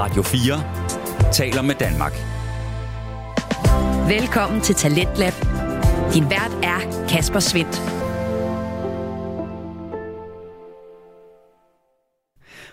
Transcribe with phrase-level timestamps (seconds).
[0.00, 2.12] Radio 4 taler med Danmark.
[4.08, 5.32] Velkommen til Talentlab.
[6.14, 7.82] Din vært er Kasper Svendt.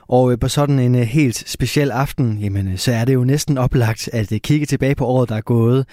[0.07, 3.23] Og øh, på sådan en øh, helt speciel aften, jamen, øh, så er det jo
[3.23, 5.87] næsten oplagt at kigge tilbage på året, der er gået.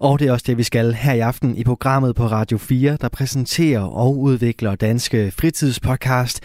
[0.00, 2.96] Og det er også det, vi skal her i aften i programmet på Radio 4,
[3.00, 6.40] der præsenterer og udvikler Danske Fritidspodcast.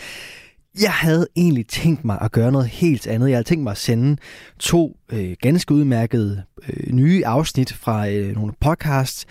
[0.82, 3.30] Jeg havde egentlig tænkt mig at gøre noget helt andet.
[3.30, 4.18] Jeg havde tænkt mig at sende
[4.60, 9.26] to øh, ganske udmærkede øh, nye afsnit fra øh, nogle podcasts,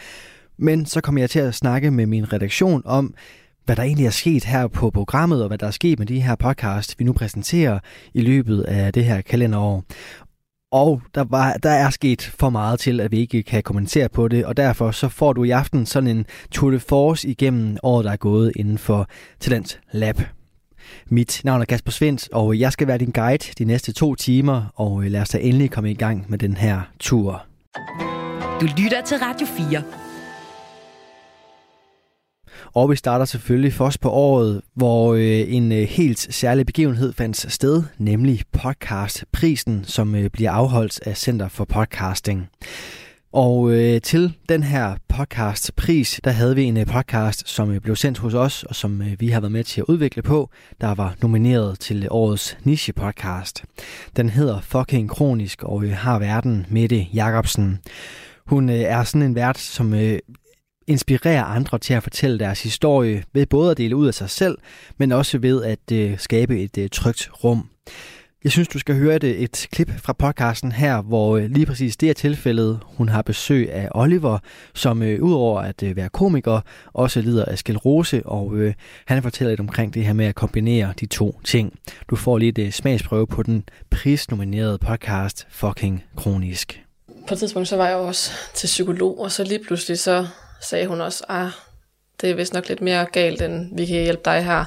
[0.58, 3.14] men så kom jeg til at snakke med min redaktion om,
[3.64, 6.20] hvad der egentlig er sket her på programmet, og hvad der er sket med de
[6.20, 7.78] her podcasts, vi nu præsenterer
[8.14, 9.84] i løbet af det her kalenderår.
[10.72, 14.28] Og der, var, der er sket for meget til, at vi ikke kan kommentere på
[14.28, 18.04] det, og derfor så får du i aften sådan en tour de force igennem året,
[18.04, 19.08] der er gået inden for
[19.40, 20.20] Talent Lab.
[21.10, 24.72] Mit navn er Kasper Svendt, og jeg skal være din guide de næste to timer,
[24.74, 27.46] og lad os da endelig komme i gang med den her tur.
[28.60, 29.82] Du lytter til Radio 4.
[32.74, 37.52] Og vi starter selvfølgelig først på året, hvor øh, en øh, helt særlig begivenhed fandt
[37.52, 42.48] sted, nemlig podcastprisen, som øh, bliver afholdt af Center for Podcasting.
[43.34, 47.96] Og øh, til den her podcastpris, der havde vi en øh, podcast, som øh, blev
[47.96, 50.94] sendt hos os, og som øh, vi har været med til at udvikle på, der
[50.94, 53.64] var nomineret til øh, årets niche podcast.
[54.16, 57.78] Den hedder Fucking Kronisk og øh, har verden Mette Jacobsen.
[58.46, 60.18] Hun øh, er sådan en vært, som øh,
[60.86, 64.58] inspirerer andre til at fortælle deres historie ved både at dele ud af sig selv,
[64.98, 67.68] men også ved at øh, skabe et øh, trygt rum.
[68.44, 71.96] Jeg synes, du skal høre et, et klip fra podcasten her, hvor øh, lige præcis
[71.96, 72.80] det er tilfældet.
[72.84, 74.38] Hun har besøg af Oliver,
[74.74, 76.60] som øh, udover at øh, være komiker,
[76.92, 78.74] også lider af sklerose, og øh,
[79.06, 81.78] han fortæller lidt omkring det her med at kombinere de to ting.
[82.10, 86.82] Du får lige et øh, smagsprøve på den prisnominerede podcast Fucking Kronisk.
[87.28, 90.26] På et tidspunkt så var jeg også til psykolog, og så lige pludselig så
[90.60, 91.50] sagde hun også, ah,
[92.20, 94.64] det er vist nok lidt mere galt, end vi kan hjælpe dig her.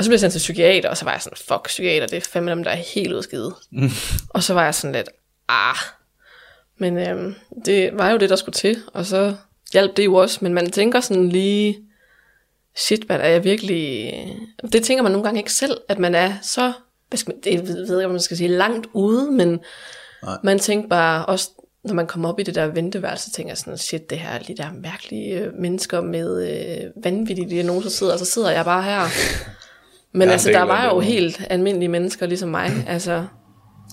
[0.00, 2.16] Og så blev jeg sendt til psykiater, og så var jeg sådan, fuck, psykiater, det
[2.16, 3.54] er fandme dem, der er helt udskidet.
[3.70, 3.90] Mm.
[4.34, 5.08] Og så var jeg sådan lidt,
[5.48, 5.76] ah.
[6.78, 7.34] Men øhm,
[7.64, 9.34] det var jo det, der skulle til, og så
[9.72, 10.38] hjalp det jo også.
[10.42, 11.78] Men man tænker sådan lige,
[12.76, 14.12] shit, hvad er jeg virkelig...
[14.72, 16.72] Det tænker man nogle gange ikke selv, at man er så,
[17.08, 19.60] hvad skal man, det ved jeg ikke, hvad man skal sige, langt ude, men
[20.22, 20.36] Nej.
[20.44, 21.50] man tænker bare også,
[21.84, 24.38] når man kommer op i det der venteværelse, tænker jeg sådan, shit, det her er
[24.38, 28.82] de der mærkelige øh, mennesker med øh, vanvittige diagnoser sidder, og så sidder jeg bare
[28.82, 29.00] her.
[30.12, 32.70] Men ja, altså, der var jo helt almindelige mennesker, ligesom mig.
[32.86, 33.26] Altså,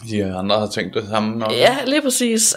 [0.09, 1.51] de andre har tænkt det samme nok.
[1.51, 2.55] Ja, lige præcis.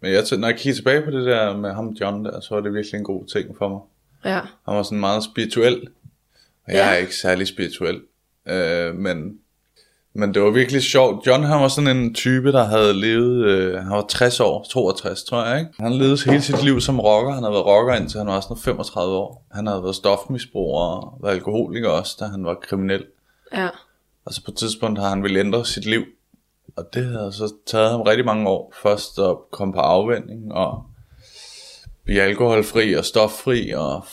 [0.00, 2.62] Men jeg, når jeg kigger tilbage på det der med ham John der, så var
[2.62, 3.80] det virkelig en god ting for mig.
[4.24, 4.40] Ja.
[4.40, 5.88] Han var sådan meget spirituel.
[6.66, 6.90] Og jeg ja.
[6.90, 8.00] er ikke særlig spirituel.
[8.48, 9.38] Øh, men
[10.14, 11.26] men det var virkelig sjovt.
[11.26, 15.24] John han var sådan en type, der havde levet, øh, han var 60 år, 62
[15.24, 15.72] tror jeg, ikke?
[15.80, 17.32] Han levede hele sit liv som rocker.
[17.32, 19.46] Han havde været rocker indtil han var sådan 35 år.
[19.52, 23.04] Han havde været stofmisbruger og været alkoholiker også, da han var kriminel.
[23.54, 23.68] Ja.
[24.24, 26.02] Og så på et tidspunkt har han ville ændre sit liv.
[26.76, 28.74] Og det havde så taget ham rigtig mange år.
[28.82, 30.84] Først at komme på afvending og
[32.04, 33.70] blive alkoholfri og stoffri.
[33.70, 34.04] Og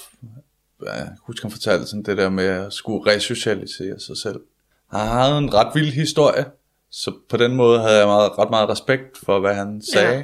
[0.86, 4.40] jeg husker han fortalte sådan det der med at skulle resocialisere sig selv
[4.92, 6.46] han havde en ret vild historie,
[6.90, 10.18] så på den måde havde jeg meget, ret meget respekt for, hvad han sagde.
[10.18, 10.24] Ja.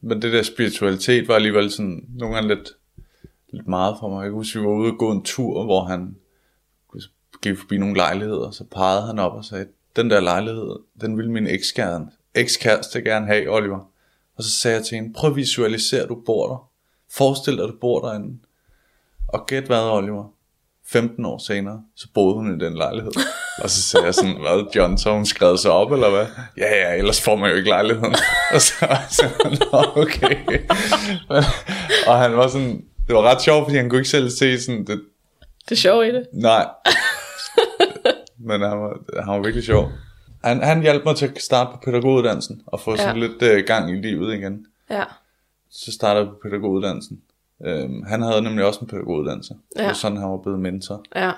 [0.00, 2.68] Men det der spiritualitet var alligevel sådan nogle gange lidt,
[3.52, 4.22] lidt meget for mig.
[4.22, 6.16] Jeg kan huske, vi var ude og gå en tur, hvor han
[7.42, 9.66] gik forbi nogle lejligheder, så pegede han op og sagde,
[9.96, 13.90] den der lejlighed, den ville min ekskæreste, ekskæreste gerne have, Oliver.
[14.36, 16.70] Og så sagde jeg til hende, prøv at visualisere, at du bor der.
[17.10, 18.38] Forestil dig, at du bor derinde.
[19.28, 20.32] Og gæt hvad, Oliver?
[20.84, 23.12] 15 år senere, så boede hun i den lejlighed.
[23.62, 26.26] Og så sagde jeg sådan, hvad, John, så hun skrevet sig op, eller hvad?
[26.56, 28.14] Ja, ja, ellers får man jo ikke lejligheden.
[28.54, 29.24] og så, så
[29.96, 30.36] okay.
[31.28, 31.44] Men,
[32.06, 34.84] og han var sådan, det var ret sjovt, fordi han kunne ikke selv se sådan,
[34.84, 35.00] det,
[35.64, 36.26] det er sjovt i det.
[36.32, 36.66] Nej.
[38.48, 39.90] Men han var, han var virkelig sjov.
[40.44, 42.96] Han, han hjalp mig til at starte på pædagoguddannelsen, og få ja.
[42.96, 44.66] sådan lidt uh, gang i livet igen.
[44.90, 45.04] Ja.
[45.70, 47.20] Så startede jeg på pædagoguddannelsen.
[47.64, 49.54] Øhm, han havde nemlig også en pædagoguddannelse.
[49.76, 49.80] Ja.
[49.80, 51.04] Det var sådan, han var blevet mentor.
[51.16, 51.32] Ja.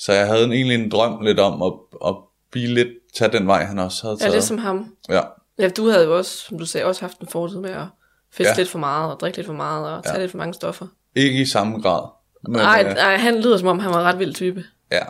[0.00, 1.72] Så jeg havde en, egentlig en drøm lidt om at,
[2.06, 2.14] at
[2.50, 4.30] blive lidt, tage den vej, han også havde taget.
[4.30, 4.96] Ja, lidt som ham.
[5.08, 5.20] Ja.
[5.58, 7.86] Ja, du havde jo også, som du sagde, også haft en fortid med at
[8.30, 8.56] feste ja.
[8.56, 10.20] lidt for meget, og drikke lidt for meget, og tage ja.
[10.20, 10.86] lidt for mange stoffer.
[11.14, 12.08] Ikke i samme grad.
[12.48, 14.64] Nej, øh, han lyder som om, han var en ret vild type.
[14.92, 15.04] Ja.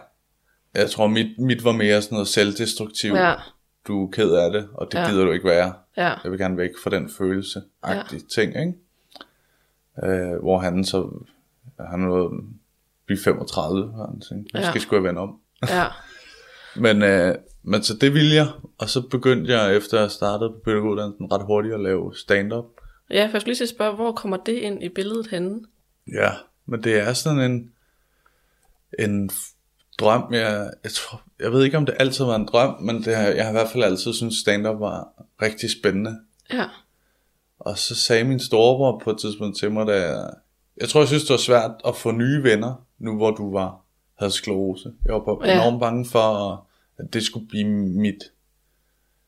[0.75, 3.19] Jeg tror, mit, mit var mere sådan noget selvdestruktivt.
[3.19, 3.35] Ja.
[3.89, 5.11] Du er ked af det, og det ja.
[5.11, 5.73] gider du ikke være.
[5.97, 6.15] Ja.
[6.25, 8.03] Jeg vil gerne væk fra den følelse ja.
[8.35, 8.75] ting, ikke?
[10.05, 11.11] Øh, hvor han så,
[11.91, 12.31] han nåede
[13.11, 14.79] blive 35, og han tænkte, måske ja.
[14.79, 15.41] skulle jeg vende om.
[15.69, 15.87] Ja.
[16.85, 18.49] Men øh, men så det ville jeg,
[18.79, 22.65] og så begyndte jeg, efter jeg startede på pædagoguddannelsen, ret hurtigt at lave stand-up.
[23.11, 25.61] Ja, for jeg skulle lige spørge, hvor kommer det ind i billedet henne?
[26.13, 26.31] Ja,
[26.67, 27.73] men det er sådan en,
[28.99, 29.31] en
[29.99, 33.17] drøm, jeg, jeg, tror, jeg ved ikke, om det altid var en drøm, men det
[33.17, 35.09] har, jeg har i hvert fald altid syntes, stand-up var
[35.43, 36.19] rigtig spændende.
[36.53, 36.65] Ja.
[37.59, 40.31] Og så sagde min storebror på et tidspunkt til mig, da jeg,
[40.77, 43.81] jeg tror, jeg synes, det var svært at få nye venner, nu hvor du var,
[44.19, 44.93] havde sklerose.
[45.05, 45.53] Jeg var på, Ja.
[45.53, 46.21] enormt bange for,
[46.99, 47.69] at det skulle blive
[48.01, 48.25] mit,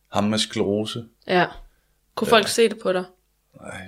[0.08, 1.04] ham med sklerose.
[1.26, 1.46] Ja.
[2.14, 3.04] Kunne folk se det på dig?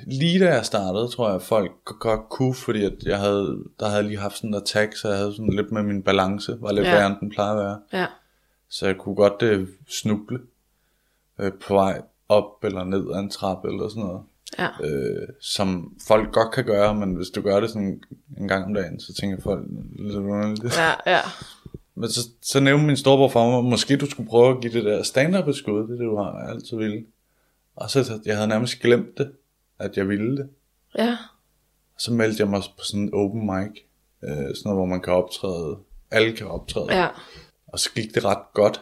[0.06, 4.02] Lige da jeg startede, tror jeg, folk godt kunne, fordi at jeg havde, der havde
[4.02, 6.86] lige haft sådan en attack, så jeg havde sådan lidt med min balance, var lidt
[6.86, 6.94] ja.
[6.94, 7.80] værre, end den plejede at være.
[7.92, 8.06] Ja.
[8.68, 10.38] Så jeg kunne godt øh, snuble
[11.38, 14.22] øh, på vej op eller ned ad en trappe eller sådan noget.
[14.58, 14.68] Ja.
[14.84, 18.02] Øh, som folk godt kan gøre, men hvis du gør det sådan
[18.38, 19.66] en gang om dagen, så tænker folk
[19.98, 20.76] lidt underligt.
[20.76, 21.20] Ja, ja.
[21.94, 24.84] Men så, så nævnte min storebror for mig, måske du skulle prøve at give det
[24.84, 27.04] der stand-up et skud, det er det du har altid ville.
[27.76, 29.32] Og så jeg havde nærmest glemt det,
[29.78, 30.48] at jeg ville det.
[30.98, 31.16] Ja.
[31.98, 33.82] Så meldte jeg mig på sådan en open mic,
[34.24, 35.78] øh, sådan noget, hvor man kan optræde,
[36.10, 36.96] alle kan optræde.
[36.96, 37.08] Ja.
[37.66, 38.80] Og så gik det ret godt,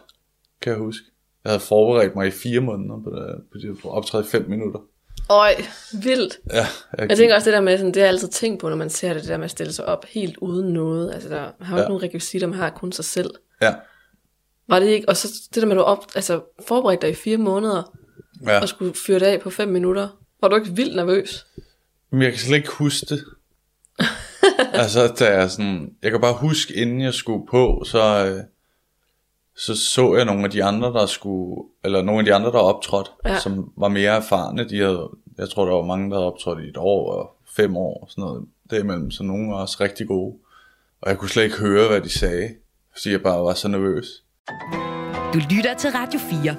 [0.61, 1.07] kan jeg huske.
[1.45, 4.49] Jeg havde forberedt mig i fire måneder på det, på det at optræde i fem
[4.49, 4.81] minutter.
[5.31, 5.55] Øj,
[6.03, 6.39] vildt.
[6.53, 6.67] Ja,
[6.99, 8.77] jeg, Jeg tænker også det der med, sådan, det har jeg altid tænkt på, når
[8.77, 11.15] man ser det, det der med at stille sig op helt uden noget.
[11.15, 11.89] Altså, der har jo ikke Ja.
[11.89, 13.31] nogen rekvisitter, man har kun sig selv.
[13.63, 13.75] Ja,
[14.69, 15.09] Var det ikke?
[15.09, 17.97] Og så det der med, at du op, altså, forberedte dig i fire måneder,
[18.47, 18.61] ja.
[18.61, 20.09] og skulle fyre det af på fem minutter.
[20.41, 21.47] Var du ikke vildt nervøs?
[22.11, 23.25] Men jeg kan slet ikke huske det.
[24.83, 25.91] altså, da jeg sådan...
[26.03, 28.27] Jeg kan bare huske, inden jeg skulle på, så...
[28.27, 28.41] Øh,
[29.57, 31.63] så så jeg nogle af de andre, der skulle...
[31.85, 33.39] Eller nogle af de andre, der optrådte, Ja.
[33.39, 34.69] som var mere erfarne.
[34.69, 35.09] De havde,
[35.39, 38.11] jeg tror, der var mange, der havde optrådt i et år og fem år og
[38.11, 38.45] sådan noget.
[38.71, 40.35] Derimellem, så nogle var også rigtig gode.
[41.03, 42.49] Og jeg kunne slet ikke høre, hvad de sagde,
[42.93, 44.07] fordi jeg bare var så nervøs.
[45.35, 46.57] Du lytter til Radio 4.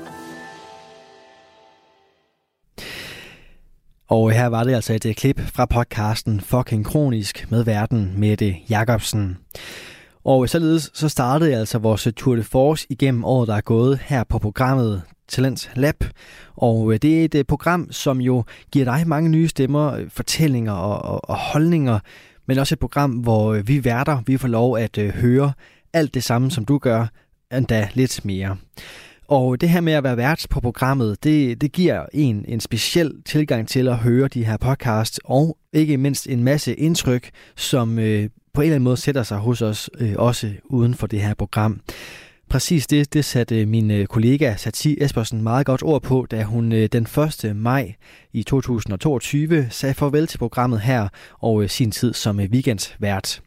[4.07, 8.55] Og her var det altså et øh, klip fra podcasten Fucking Kronisk med verden Mette
[8.69, 9.37] Jacobsen.
[10.25, 13.61] Og således så startede jeg altså vores øh, Tour de Force igennem året, der er
[13.61, 16.03] gået her på programmet Talent Lab.
[16.55, 20.73] Og øh, det er et øh, program, som jo giver dig mange nye stemmer, fortællinger
[20.73, 21.99] og, og, og holdninger,
[22.45, 25.53] men også et program, hvor vi værter, vi får lov at høre
[25.93, 27.07] alt det samme, som du gør,
[27.53, 28.57] endda lidt mere.
[29.27, 33.13] Og det her med at være vært på programmet, det, det giver en en speciel
[33.25, 38.29] tilgang til at høre de her podcasts, og ikke mindst en masse indtryk, som øh,
[38.53, 41.33] på en eller anden måde sætter sig hos os, øh, også uden for det her
[41.33, 41.81] program.
[42.49, 46.43] Præcis det, det satte øh, min øh, kollega Sati Espersen meget godt ord på, da
[46.43, 47.07] hun øh, den
[47.43, 47.55] 1.
[47.55, 47.93] maj
[48.33, 51.07] i 2022 sagde farvel til programmet her
[51.39, 53.41] og sin tid som weekendsvært.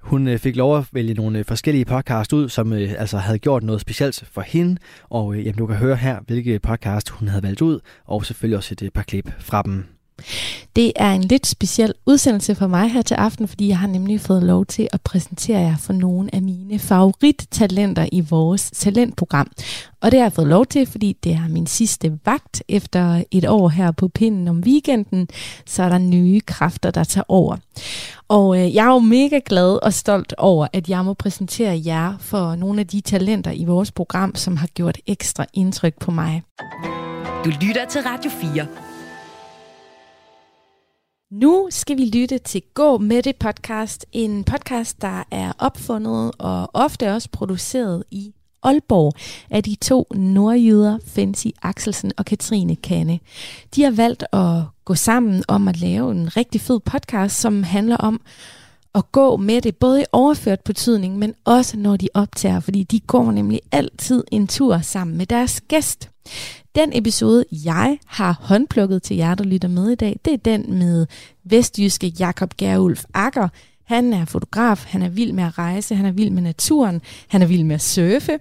[0.00, 4.24] Hun fik lov at vælge nogle forskellige podcast ud, som altså havde gjort noget specielt
[4.32, 4.76] for hende,
[5.08, 8.74] og jamen, du kan høre her, hvilke podcast hun havde valgt ud, og selvfølgelig også
[8.82, 9.95] et par klip fra dem.
[10.76, 14.20] Det er en lidt speciel udsendelse for mig her til aften, fordi jeg har nemlig
[14.20, 19.50] fået lov til at præsentere jer for nogle af mine favorittalenter i vores talentprogram.
[20.00, 23.48] Og det har jeg fået lov til, fordi det er min sidste vagt efter et
[23.48, 25.28] år her på pinden om weekenden,
[25.66, 27.56] så er der nye kræfter, der tager over.
[28.28, 32.14] Og øh, jeg er jo mega glad og stolt over, at jeg må præsentere jer
[32.20, 36.42] for nogle af de talenter i vores program, som har gjort ekstra indtryk på mig.
[37.44, 38.85] Du lytter til Radio 4.
[41.30, 44.06] Nu skal vi lytte til Gå med det podcast.
[44.12, 49.12] En podcast, der er opfundet og ofte også produceret i Aalborg
[49.50, 53.20] af de to nordjyder, Fancy Axelsen og Katrine Kanne.
[53.74, 57.96] De har valgt at gå sammen om at lave en rigtig fed podcast, som handler
[57.96, 58.20] om
[58.94, 63.00] at gå med det, både i overført betydning, men også når de optager, fordi de
[63.00, 66.10] går nemlig altid en tur sammen med deres gæst.
[66.76, 70.78] Den episode, jeg har håndplukket til jer, der lytter med i dag, det er den
[70.78, 71.06] med
[71.44, 73.48] vestjyske Jakob Gerulf Akker.
[73.84, 77.42] Han er fotograf, han er vild med at rejse, han er vild med naturen, han
[77.42, 78.38] er vild med at surfe.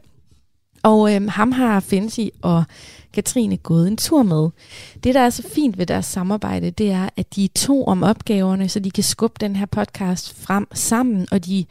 [0.83, 2.63] Og øhm, ham har Fancy og
[3.13, 4.49] Katrine gået en tur med.
[5.03, 8.03] Det, der er så fint ved deres samarbejde, det er, at de er to om
[8.03, 11.65] opgaverne, så de kan skubbe den her podcast frem sammen, og de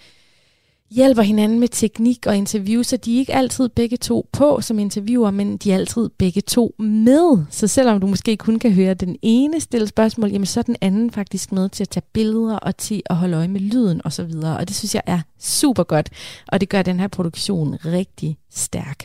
[0.94, 4.78] hjælper hinanden med teknik og interview, så de er ikke altid begge to på som
[4.78, 7.44] interviewer, men de er altid begge to med.
[7.50, 10.76] Så selvom du måske kun kan høre den ene stille spørgsmål, jamen så er den
[10.80, 14.06] anden faktisk med til at tage billeder og til at holde øje med lyden osv.
[14.06, 14.56] Og, så videre.
[14.56, 16.10] og det synes jeg er super godt,
[16.48, 19.04] og det gør den her produktion rigtig stærk.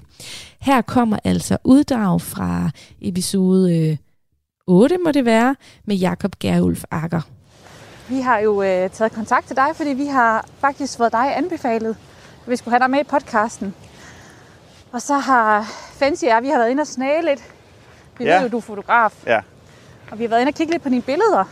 [0.62, 3.98] Her kommer altså uddrag fra episode øh,
[4.68, 5.56] 8, må det være,
[5.86, 7.39] med Jakob Gerulf Akker.
[8.10, 11.90] Vi har jo øh, taget kontakt til dig, fordi vi har faktisk fået dig anbefalet,
[12.46, 13.76] at vi skulle have dig med i podcasten.
[14.92, 15.62] Og så har
[15.94, 17.44] Fancy og jeg, vi har været inde og snage lidt.
[18.18, 18.36] Vi Ja.
[18.36, 19.14] ved jo, du er fotograf.
[19.26, 19.40] Ja.
[20.12, 21.44] Og vi har været inde og kigge lidt på dine billeder.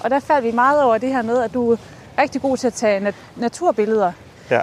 [0.00, 1.76] Og der faldt vi meget over det her med, at du er
[2.18, 4.12] rigtig god til at tage nat- naturbilleder.
[4.50, 4.60] Ja.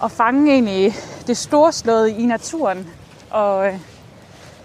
[0.00, 0.94] Og fange egentlig
[1.26, 2.90] det storslåede i naturen.
[3.30, 3.78] Og øh,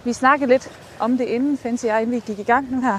[0.04, 2.82] vi snakkede lidt om det inden, Fancy og jeg, inden vi gik i gang nu
[2.82, 2.98] her.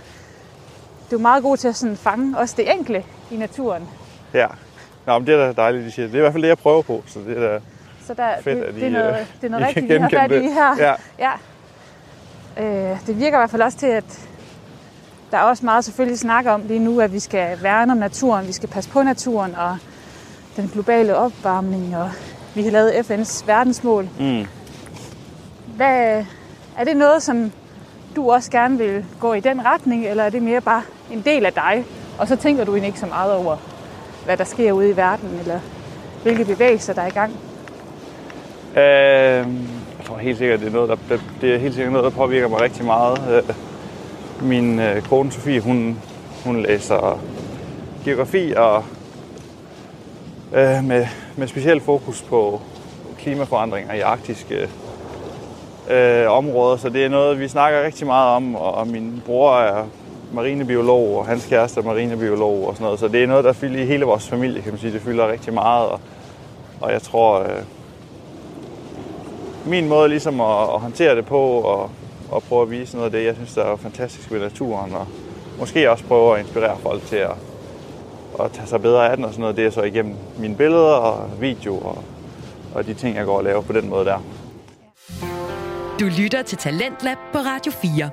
[1.11, 3.89] Du er meget god til at sådan fange også det enkle i naturen.
[4.35, 4.47] Ja.
[5.07, 6.07] Nå, men det er da dejligt, de siger.
[6.07, 7.61] Det er i hvert fald det, jeg prøver på, så det er da
[8.07, 9.83] Så der, fedt, det, at I, det, er noget, øh, det er noget I kan
[9.83, 10.53] rigtigt, i genkende det.
[10.53, 10.77] her.
[10.79, 10.95] Ja.
[11.19, 11.33] ja.
[12.93, 14.29] Øh, det virker i hvert fald også til, at
[15.31, 18.47] der er også meget selvfølgelig snak om lige nu, at vi skal værne om naturen,
[18.47, 19.77] vi skal passe på naturen og
[20.57, 22.11] den globale opvarmning, og
[22.55, 24.09] vi har lavet FN's verdensmål.
[24.19, 24.47] Mm.
[25.77, 26.25] Hvad,
[26.79, 27.53] er det noget, som
[28.17, 31.47] du også gerne vil gå i den retning, eller er det mere bare en del
[31.47, 31.85] af dig,
[32.19, 33.57] og så tænker du egentlig ikke så meget over,
[34.25, 35.61] hvad der sker ude i verden, eller
[36.23, 37.33] hvilke bevægelser, der er i gang?
[38.77, 39.55] Øh,
[39.99, 42.49] jeg tror helt sikkert, det er noget, der, det er helt sikkert noget, der påvirker
[42.49, 43.45] mig rigtig meget.
[43.49, 43.55] Øh,
[44.43, 45.99] min øh, kone Sofie, hun,
[46.45, 47.21] hun læser
[48.05, 48.85] geografi og
[50.53, 51.07] øh, med,
[51.37, 52.61] med speciel fokus på
[53.19, 54.69] klimaforandringer i arktiske øh,
[55.91, 56.77] øh, områder.
[56.77, 59.85] Så det er noget, vi snakker rigtig meget om, og, og min bror er
[60.33, 63.01] marinebiolog, og hans kæreste er marinebiolog og sådan noget.
[63.01, 64.93] Så det er noget, der fylder i hele vores familie, kan man sige.
[64.93, 66.01] Det fylder rigtig meget, og,
[66.81, 67.63] og jeg tror, øh,
[69.67, 71.91] min måde ligesom at, at håndtere det på og,
[72.31, 74.95] og prøve at vise noget af det, jeg synes, der er fantastisk ved naturen.
[74.95, 75.07] Og
[75.59, 77.35] måske også prøve at inspirere folk til at,
[78.41, 79.57] at tage sig bedre af den og sådan noget.
[79.57, 81.99] Det er så igennem mine billeder og video og,
[82.75, 84.19] og de ting, jeg går og laver på den måde der.
[86.01, 88.11] Du lytter til Talentlab på Radio 4.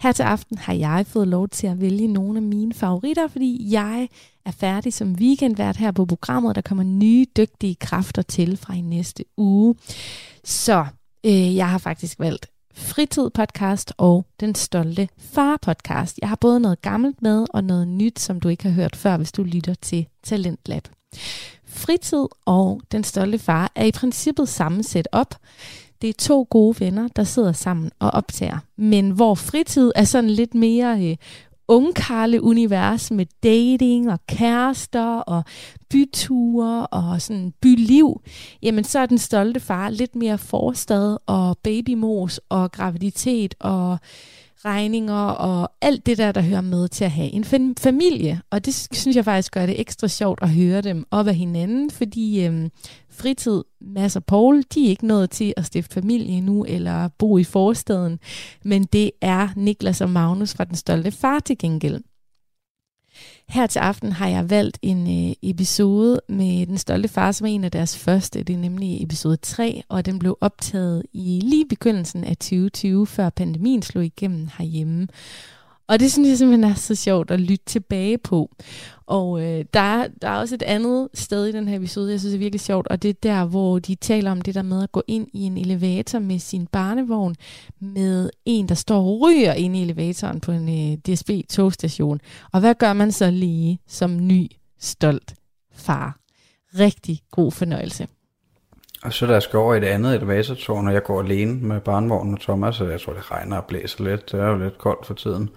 [0.00, 3.72] Her til aften har jeg fået lov til at vælge nogle af mine favoritter, fordi
[3.72, 4.08] jeg
[4.44, 6.56] er færdig som weekendvært her på programmet.
[6.56, 9.74] Der kommer nye dygtige kræfter til fra i næste uge.
[10.44, 10.86] Så
[11.26, 16.18] øh, jeg har faktisk valgt Fritid podcast og Den Stolte Far podcast.
[16.20, 19.16] Jeg har både noget gammelt med og noget nyt, som du ikke har hørt før,
[19.16, 20.88] hvis du lytter til Talentlab.
[21.66, 25.34] Fritid og Den Stolte Far er i princippet samme op.
[26.02, 28.58] Det er to gode venner, der sidder sammen og optager.
[28.76, 31.16] Men hvor fritid er sådan lidt mere øh,
[31.68, 35.44] ungkarle-univers med dating og kærester og
[35.90, 38.20] byture og sådan byliv,
[38.62, 43.98] jamen så er den stolte far lidt mere forstad og babymos og graviditet og
[44.64, 47.44] regninger og alt det der, der hører med til at have en
[47.78, 48.40] familie.
[48.50, 51.90] Og det synes jeg faktisk gør det ekstra sjovt at høre dem op af hinanden,
[51.90, 52.70] fordi øhm,
[53.10, 57.38] fritid, Mads og Paul, de er ikke nået til at stifte familie nu eller bo
[57.38, 58.18] i forstaden,
[58.64, 62.00] men det er Niklas og Magnus fra Den Stolte Far til gengæld.
[63.48, 67.50] Her til aften har jeg valgt en øh, episode med Den Stolte Far, som er
[67.50, 68.42] en af deres første.
[68.42, 73.30] Det er nemlig episode 3, og den blev optaget i lige begyndelsen af 2020, før
[73.30, 75.08] pandemien slog igennem herhjemme.
[75.88, 78.50] Og det synes jeg simpelthen er så sjovt at lytte tilbage på.
[79.06, 82.20] Og øh, der, er, der er også et andet sted i den her episode, jeg
[82.20, 84.82] synes er virkelig sjovt, og det er der, hvor de taler om det der med
[84.82, 87.36] at gå ind i en elevator med sin barnevogn,
[87.80, 92.20] med en, der står og ryger inde i elevatoren på en øh, DSB-togstation.
[92.52, 94.50] Og hvad gør man så lige som ny,
[94.80, 95.34] stolt
[95.74, 96.18] far?
[96.78, 98.08] Rigtig god fornøjelse.
[99.02, 102.34] Og så der skal over i det andet elevatortårn, og jeg går alene med barnvognen
[102.34, 104.32] og Thomas, og jeg tror, det regner og blæser lidt.
[104.32, 105.50] Det er jo lidt koldt for tiden.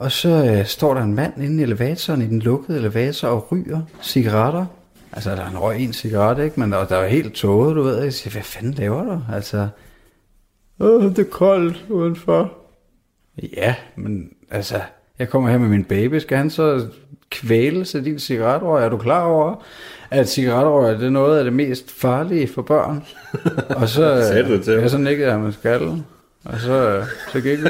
[0.00, 3.52] Og så øh, står der en mand inde i elevatoren, i den lukkede elevator, og
[3.52, 4.66] ryger cigaretter.
[5.12, 6.60] Altså, der er en røg en cigaret, ikke?
[6.60, 8.02] Men der, der er helt tåget, du ved.
[8.02, 9.20] Jeg siger, hvad fanden laver du?
[9.34, 9.68] Altså,
[10.80, 12.52] Åh, det er koldt udenfor.
[13.56, 14.80] Ja, men altså,
[15.18, 16.18] jeg kommer her med min baby.
[16.18, 16.86] Skal han så
[17.30, 18.84] kvæles af din cigaretrøg?
[18.84, 19.64] Er du klar over,
[20.10, 23.04] at cigaretrøg det er noget af det mest farlige for børn?
[23.68, 24.14] Og så,
[24.48, 24.82] det til ham?
[24.82, 26.06] jeg så nikkede jeg med skallen.
[26.44, 27.68] Og så, så gik vi.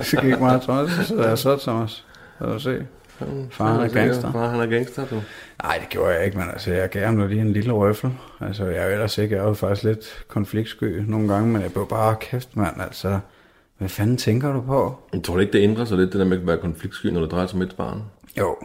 [0.00, 2.06] Så gik mig og Thomas, så jeg så, Thomas.
[2.38, 2.86] Så du se.
[3.50, 4.32] Far, han er gangster.
[4.32, 5.22] Far, han er gangster, du.
[5.62, 8.10] Nej, det gjorde jeg ikke, men altså, jeg gav ham nu lige en lille røffel.
[8.40, 11.62] Altså, jeg er jo ellers ikke, jeg er jo faktisk lidt konfliktsky nogle gange, men
[11.62, 13.18] jeg blev bare kæft, mand, altså.
[13.78, 14.98] Hvad fanden tænker du på?
[15.12, 17.30] Jeg tror ikke, det ændrer sig lidt, det der med at være konfliktsky, når det
[17.30, 18.02] drejer sig et barn.
[18.38, 18.56] Jo,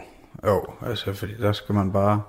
[0.45, 2.21] jo, altså, fordi der skal man bare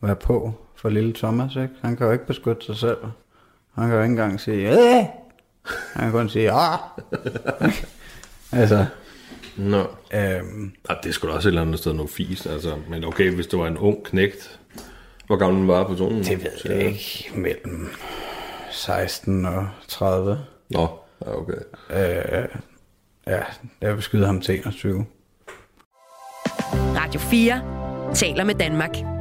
[0.00, 1.74] være på for lille Thomas, ikke?
[1.82, 2.98] Han kan jo ikke beskytte sig selv.
[3.74, 5.04] Han kan jo ikke engang sige, Æh!
[5.64, 6.78] Han kan kun sige, ah!
[8.60, 8.86] altså,
[9.56, 9.78] Nå.
[10.14, 12.76] øhm, Ja, det skulle da også et eller andet sted noget fis, altså.
[12.88, 14.60] Men okay, hvis det var en ung knægt,
[15.26, 16.24] hvor gammel var personen?
[16.24, 17.88] det ved jeg ikke, mellem
[18.70, 20.38] 16 og 30.
[20.70, 20.88] Nå,
[21.26, 21.52] ja, okay.
[21.90, 22.48] Øh,
[23.26, 23.40] ja,
[23.80, 25.06] jeg beskyder ham til 21.
[26.96, 27.62] Radio 4
[28.14, 29.11] taler med Danmark.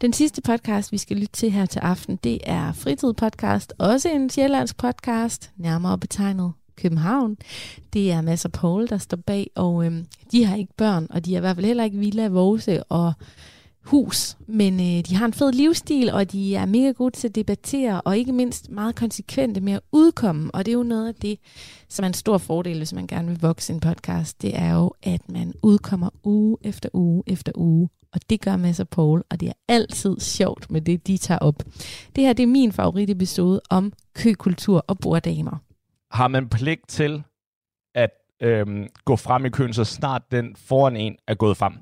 [0.00, 3.74] Den sidste podcast, vi skal lytte til her til aften, det er Fritid Podcast.
[3.78, 7.36] Også en sjællandsk podcast, nærmere betegnet København.
[7.92, 11.24] Det er Mads og Paul, der står bag, og øhm, de har ikke børn, og
[11.24, 13.12] de er i hvert fald heller ikke Villa Vose og
[13.84, 17.34] hus, men øh, de har en fed livsstil, og de er mega gode til at
[17.34, 21.14] debattere, og ikke mindst meget konsekvente med at udkomme, og det er jo noget af
[21.14, 21.38] det,
[21.88, 24.92] som er en stor fordel, hvis man gerne vil vokse en podcast, det er jo,
[25.02, 29.40] at man udkommer uge efter uge efter uge, og det gør Mads og Paul, og
[29.40, 31.62] det er altid sjovt med det, de tager op.
[32.16, 35.56] Det her det er min favoritepisode om køkultur og borddamer.
[36.10, 37.22] Har man pligt til
[37.94, 38.10] at
[38.42, 41.72] øhm, gå frem i køen, så snart den foran en er gået frem?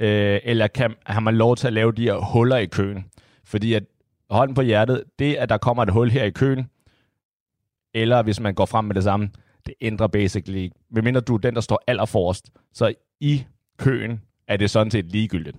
[0.00, 3.04] Øh, eller kan, har man lov til at lave de her huller i køen?
[3.44, 3.82] Fordi at
[4.30, 6.70] hånden på hjertet, det at der kommer et hul her i køen,
[7.94, 9.30] eller hvis man går frem med det samme,
[9.66, 10.76] det ændrer basically ikke.
[10.90, 13.44] Medmindre du er den, der står allerforrest, så i
[13.78, 15.56] køen er det sådan set ligegyldigt.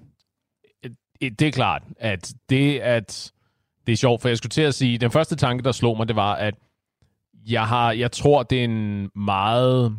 [0.86, 3.31] Øh, det er klart, at det, at
[3.88, 6.07] det er sjovt, for jeg skulle til at sige, den første tanke, der slog mig,
[6.07, 6.55] det var, at
[7.48, 9.98] jeg, har, jeg tror, det er en meget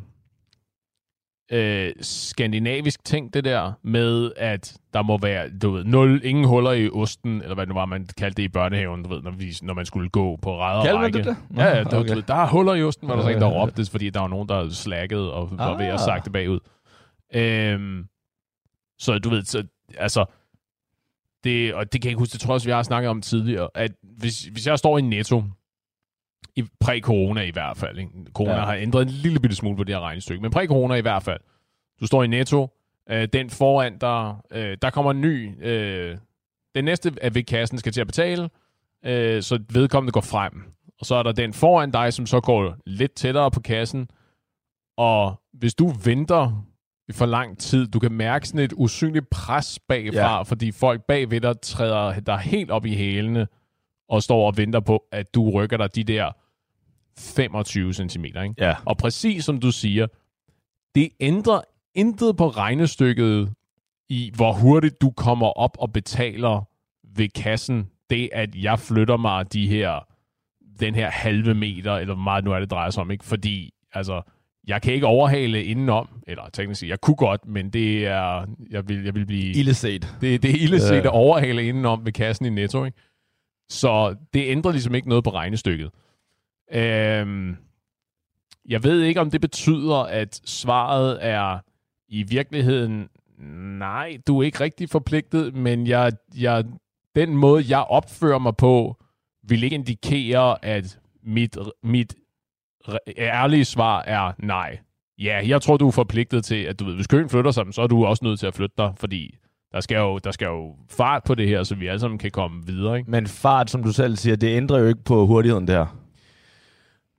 [1.52, 6.72] øh, skandinavisk ting, det der med, at der må være, du ved, nul, ingen huller
[6.72, 9.52] i osten, eller hvad det var, man kaldte det i børnehaven, du ved, når, vi,
[9.62, 11.18] når man skulle gå på ræd og række.
[11.18, 11.36] det det?
[11.56, 12.10] Ja, ja, der, Okay.
[12.12, 12.22] okay.
[12.28, 14.48] der er huller i osten, var der så en, der råbte, fordi der var nogen,
[14.48, 15.98] der slækkede og var ved at Ah.
[15.98, 16.60] sagt det bagud.
[17.34, 18.04] Øhm,
[18.98, 19.62] så du ved, så,
[19.98, 20.24] altså,
[21.44, 23.20] det, og det kan jeg ikke huske, det tror jeg også, vi har snakket om
[23.22, 25.42] tidligere, at hvis, hvis jeg står i Netto,
[26.56, 28.10] i præ-corona i hvert fald, ikke?
[28.34, 28.64] corona Ja.
[28.64, 31.40] har ændret en lille bitte smule på det her regnestykke, men præ-corona i hvert fald,
[32.00, 32.68] du står i Netto,
[33.10, 36.16] øh, den foran dig, øh, der kommer en ny, øh,
[36.74, 38.50] den næste er ved kassen skal til at betale,
[39.04, 40.52] øh, så vedkommende går frem.
[41.00, 44.08] Og så er der den foran dig, som så går lidt tættere på kassen,
[44.96, 46.64] og hvis du venter
[47.08, 50.42] i for lang tid, du kan mærke sådan et usynligt pres bagfra, Ja.
[50.42, 53.46] fordi folk bagved dig træder der helt op i hælene,
[54.08, 56.32] og står og venter på, at du rykker dig de der
[57.18, 58.24] 25 cm.
[58.24, 58.54] Ikke?
[58.58, 58.74] Ja.
[58.84, 60.06] Og præcis som du siger,
[60.94, 61.60] det ændrer
[61.94, 63.52] intet på regnestykket
[64.08, 66.68] i, hvor hurtigt du kommer op og betaler
[67.16, 67.88] ved kassen.
[68.10, 70.06] Det, at jeg flytter mig de her,
[70.80, 73.24] den her halve meter, eller hvor meget nu er det drejer sig om, ikke?
[73.24, 74.22] Fordi, altså,
[74.66, 78.88] jeg kan ikke overhale indenom, eller teknisk set, jeg kunne godt, men det er, jeg
[78.88, 79.52] vil, jeg vil blive...
[79.54, 80.16] Illeset.
[80.20, 81.00] Det, det er illeset Ja.
[81.00, 82.98] at overhale indenom ved kassen i Netto, ikke?
[83.68, 85.90] Så det ændrer ligesom ikke noget på regnestykket.
[86.72, 87.56] Øhm,
[88.68, 91.58] jeg ved ikke, om det betyder, at svaret er
[92.08, 93.08] i virkeligheden,
[93.78, 96.64] nej, du er ikke rigtig forpligtet, men jeg, jeg,
[97.16, 98.96] den måde, jeg opfører mig på,
[99.48, 102.14] vil ikke indikere, at mit, mit
[103.18, 104.78] ærlige svar er nej.
[105.18, 107.82] Ja, jeg tror, du er forpligtet til, at du ved, hvis køen flytter sig, så
[107.82, 109.36] er du også nødt til at flytte dig, fordi
[109.72, 112.30] der skal jo, der skal jo fart på det her, så vi alle sammen kan
[112.30, 112.98] komme videre.
[112.98, 113.10] Ikke?
[113.10, 116.01] Men fart, som du selv siger, det ændrer jo ikke på hurtigheden der.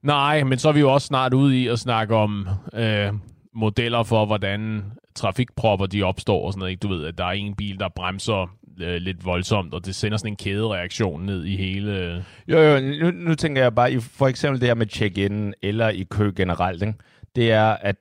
[0.03, 3.13] Nej, men så er vi jo også snart ude i at snakke om øh,
[3.53, 6.71] modeller for, hvordan trafikpropper de opstår og sådan noget.
[6.71, 6.79] Ikke?
[6.81, 10.17] Du ved, at der er en bil, der bremser øh, lidt voldsomt, og det sender
[10.17, 12.25] sådan en kædereaktion ned i hele...
[12.47, 15.89] Jo, jo, nu, nu tænker jeg bare, i for eksempel det her med check-in, eller
[15.89, 16.93] i kø generelt, ikke?
[17.35, 17.95] det er, at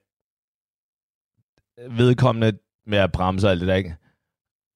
[1.90, 3.94] vedkommende med at bremse alt det der, ikke?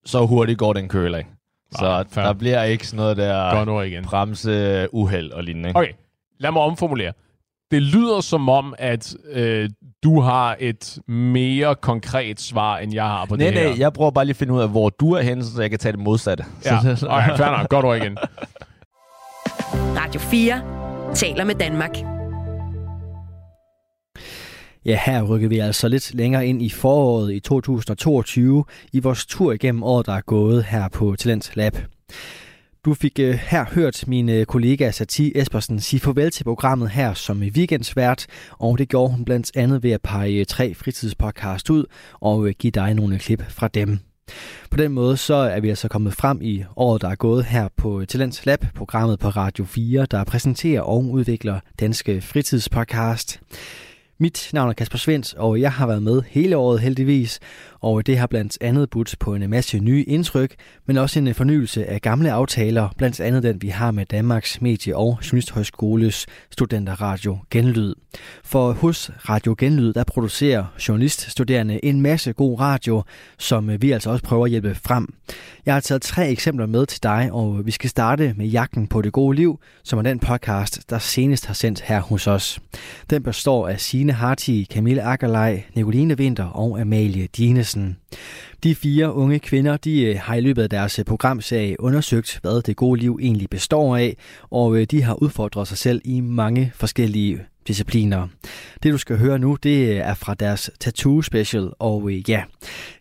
[0.05, 1.29] så hurtigt går den kø heller ikke.
[1.71, 4.03] Så Nej, der bliver ikke sådan noget der igen.
[4.03, 5.69] bremse uheld og lignende.
[5.69, 5.79] Ikke?
[5.79, 5.93] Okay,
[6.39, 7.13] lad mig omformulere.
[7.71, 9.69] Det lyder som om, at øh,
[10.03, 13.69] du har et mere konkret svar, end jeg har på Nej, det her.
[13.69, 15.69] nej, jeg prøver bare lige at finde ud af, hvor du er henne, så jeg
[15.69, 16.45] kan tage det modsatte.
[16.65, 17.69] Ja, okay, fair nok.
[17.69, 18.17] Godt ord igen.
[19.97, 20.61] Radio 4
[21.15, 21.97] taler med Danmark.
[24.85, 29.51] Ja, her rykker vi altså lidt længere ind i foråret i 2022 i vores tur
[29.51, 31.77] igennem året, der er gået her på Talent Lab.
[32.85, 37.13] Du fik øh, her hørt min øh, kollega Sati Espersen sige farvel til programmet her
[37.13, 41.85] som øh, weekendsvært, og det gjorde hun blandt andet ved at pege tre fritidspodcast ud
[42.13, 43.99] og give dig nogle klip fra dem.
[44.71, 47.67] På den måde så er vi altså kommet frem i året, der er gået her
[47.77, 53.39] på Talents Lab, programmet på Radio 4, der præsenterer og udvikler danske fritidspodcast.
[54.19, 57.39] Mit navn er Kasper Svens, og jeg har været med hele året heldigvis,
[57.81, 61.85] og det har blandt andet budt på en masse nye indtryk, men også en fornyelse
[61.85, 67.93] af gamle aftaler, blandt andet den vi har med Danmarks Medie- og Journalisthøjskoles studenterradio Genlyd.
[68.43, 73.03] For hos Radio Genlyd, der producerer journaliststuderende en masse god radio,
[73.37, 75.13] som vi altså også prøver at hjælpe frem.
[75.65, 79.01] Jeg har taget tre eksempler med til dig, og vi skal starte med Jagten på
[79.01, 82.59] det gode liv, som er den podcast, der senest har sendt her hos os.
[83.09, 87.66] Den består af Signe Harti, Camille Akkerlej, Nicoline Vinter og Amalie Dines.
[87.67, 87.97] Pallesen.
[88.63, 92.61] De fire unge kvinder de øh, har i løbet af deres øh, programserie undersøgt, hvad
[92.61, 94.17] det gode liv egentlig består af,
[94.49, 98.27] og øh, de har udfordret sig selv i mange forskellige discipliner.
[98.83, 102.43] Det du skal høre nu, det er fra deres tattoo special, og ja,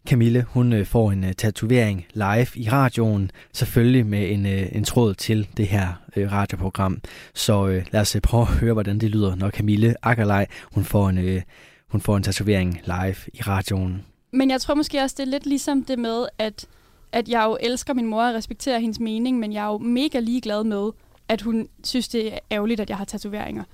[0.08, 5.66] Camille hun får en tatovering live i radioen, selvfølgelig med en, en tråd til det
[5.66, 7.00] her radioprogram.
[7.34, 11.42] Så lad os prøve at høre, hvordan det lyder, når Camille Akkerlej, hun får en,
[11.88, 14.02] hun får en tatovering live i radioen.
[14.36, 16.66] Men jeg tror måske også, det er lidt ligesom det med, at,
[17.12, 20.18] at jeg jo elsker min mor og respekterer hendes mening, men jeg er jo mega
[20.18, 20.90] ligeglad med,
[21.28, 23.64] at hun synes, det er ærgerligt, at jeg har tatoveringer.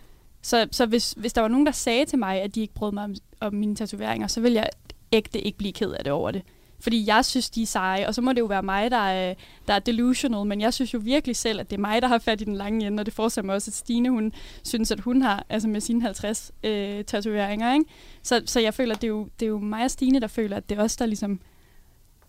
[0.42, 2.92] Så, så hvis, hvis der var nogen, der sagde til mig, at de ikke brød
[2.92, 4.68] mig om, om mine tatoveringer, så ville jeg
[5.12, 6.42] ægte ikke blive ked af det over det.
[6.82, 9.34] Fordi jeg synes, de er seje, og så må det jo være mig, der er,
[9.68, 12.18] der er delusional, men jeg synes jo virkelig selv, at det er mig, der har
[12.18, 14.32] fat i den lange ende, og det forestiller mig også, at Stine, hun
[14.64, 17.84] synes, at hun har, altså med sine 50 øh, tatoveringer, ikke?
[18.22, 20.26] Så, så jeg føler, at det er, jo, det er jo mig og Stine, der
[20.26, 21.40] føler, at det er os, der ligesom,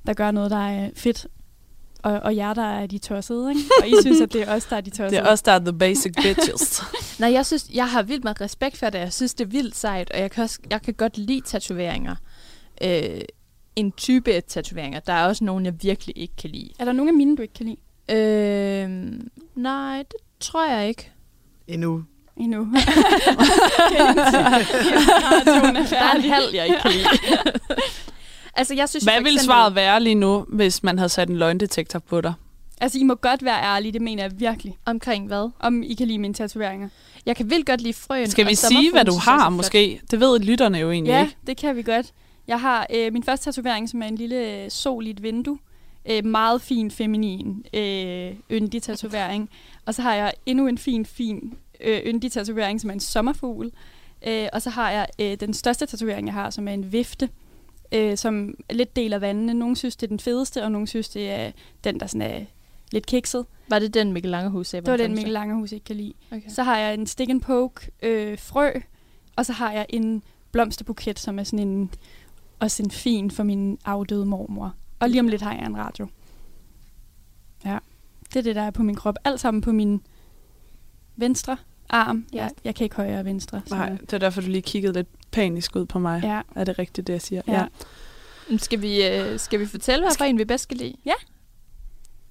[0.07, 1.27] der gør noget, der er fedt
[2.03, 3.61] og, og jer, der er de tossede, ikke?
[3.81, 5.09] Og I synes, at det er os, der er de tossede.
[5.21, 6.83] Det er os, der er the basic bitches.
[7.19, 8.99] Nej, jeg synes, jeg har vildt meget respekt for det.
[8.99, 12.15] Jeg synes, det er vildt sejt, og jeg kan, også, jeg kan godt lide tatoveringer.
[12.83, 13.21] Øh,
[13.75, 14.99] en type af tatoveringer.
[14.99, 16.69] Der er også nogle, jeg virkelig ikke kan lide.
[16.79, 17.77] Er der nogle af mine, du ikke kan lide?
[18.19, 18.89] Øh,
[19.55, 21.11] nej, det tror jeg ikke.
[21.67, 22.03] Endnu.
[22.37, 22.59] Endnu.
[25.89, 27.05] der er en halv, jeg ikke kan lide.
[28.57, 31.37] altså, jeg synes Hvad ville eksempel- svaret være lige nu, hvis man havde sat en
[31.37, 32.33] løgndetektor på dig?
[32.81, 34.77] Altså, I må godt være ærlige, det mener jeg virkelig.
[34.85, 35.49] Omkring hvad?
[35.59, 36.89] Om I kan lide mine tatoveringer.
[37.25, 38.29] Jeg kan vildt godt lide frøen.
[38.29, 40.01] Skal vi sige, hvad du har måske?
[40.11, 41.35] Det ved lytterne jo egentlig Ja, ikke.
[41.47, 42.05] det kan vi godt.
[42.47, 45.59] Jeg har øh, min første tatovering, som er en lille øh, sol i et vindue.
[46.11, 49.49] Øh, meget fin, feminin, øh, yndig tatovering.
[49.85, 53.71] Og så har jeg endnu en fin, fin, øh, yndig tatovering, som er en sommerfugl.
[54.27, 57.29] Øh, og så har jeg øh, den største tatovering, jeg har, som er en vifte,
[57.91, 59.53] øh, som lidt deler vandene.
[59.53, 61.51] Nogle synes, det er den fedeste, og nogle synes, det er
[61.83, 62.45] den, der sådan er
[62.91, 63.45] lidt kikset.
[63.69, 64.85] Var det den Mikkel Langerhus sagde?
[64.85, 66.13] Det var den, Mikkel Langerhus ikke kan lide.
[66.31, 66.49] Okay.
[66.49, 68.71] Så har jeg en stick and poke øh, frø,
[69.35, 71.91] og så har jeg en blomsterbuket, som er sådan en,
[72.59, 74.75] også en fin for min afdøde mormor.
[74.99, 76.07] Og lige om lidt har jeg en radio.
[77.65, 77.77] Ja,
[78.33, 79.15] det er det, der er på min krop.
[79.23, 80.01] Alt sammen på min
[81.15, 81.57] venstre
[81.89, 82.25] arm.
[82.33, 82.37] Ja.
[82.43, 83.61] Jeg, jeg kan ikke højre og venstre.
[83.65, 86.21] så- Nej, det er derfor, du lige kiggede lidt panisk ud på mig.
[86.23, 86.41] Ja.
[86.55, 87.41] Er det rigtigt, det jeg siger?
[87.47, 87.65] Ja.
[88.49, 90.95] Men Skal vi, øh, skal vi fortælle, hvad for en vi bedst kan lide?
[91.05, 91.13] Ja.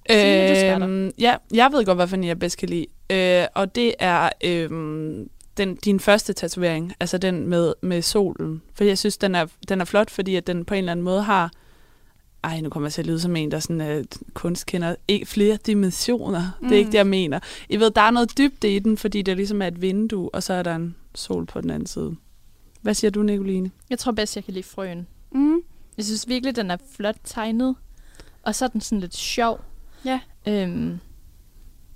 [0.09, 0.85] Signe.
[0.85, 2.85] Øhm, ja, jeg ved godt, hvad for en jeg bedst kan lide.
[3.09, 8.61] Øh, og det er øhm, den, din første tatovering, altså den med, med solen.
[8.73, 11.03] For jeg synes, den er, den er flot, fordi at den på en eller anden
[11.03, 11.51] måde har...
[12.43, 14.95] Ej, nu kommer jeg til at lyde som en, der sådan, øh, kunstkender.
[15.07, 16.57] Ikke flere dimensioner.
[16.61, 16.67] Mm.
[16.67, 16.91] Det er ikke Mm.
[16.91, 17.39] det, jeg mener.
[17.69, 20.43] I ved, der er noget dybde i den, fordi det ligesom er et vindue, og
[20.43, 22.15] så er der en sol på den anden side.
[22.81, 23.71] Hvad siger du, Nicoline?
[23.89, 25.07] Jeg tror bedst, jeg kan lide frøen.
[25.31, 25.57] Mm.
[25.97, 27.75] Jeg synes virkelig, den er flot tegnet.
[28.43, 29.61] Og så er den sådan lidt sjov.
[30.05, 30.19] Ja.
[30.47, 30.99] Øhm,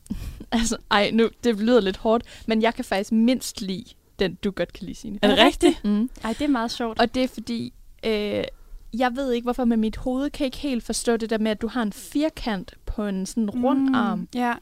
[0.52, 3.86] altså, ej, nu, det lyder lidt hårdt, men jeg kan faktisk mindst lide
[4.20, 5.20] den, du godt kan lide, Signe.
[5.22, 5.84] Er det rigtigt?
[5.84, 6.10] Mm.
[6.24, 7.00] Ej, det er meget sjovt.
[7.00, 7.74] Og det er fordi,
[8.06, 8.43] øh,
[8.98, 11.52] jeg ved ikke, hvorfor med mit hoved kan jeg ikke helt forstå det der med,
[11.52, 14.28] at du har en firkant på en sådan rund Mm, arm.
[14.36, 14.54] Ja,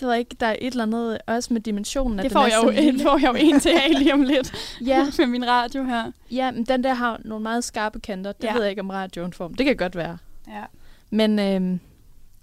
[0.00, 2.18] Det var ikke, der er et eller andet også med dimensionen.
[2.18, 3.02] at det får jeg, jo, lille.
[3.08, 4.52] får jeg jo en til af lige om lidt.
[4.86, 5.04] Ja.
[5.18, 6.12] med min radio her.
[6.30, 8.32] Ja, men den der har nogle meget skarpe kanter.
[8.32, 8.52] Det ja.
[8.52, 9.48] ved jeg ikke, om radioen får.
[9.48, 10.18] Det kan godt være.
[10.48, 10.64] Ja.
[11.10, 11.78] Men øh,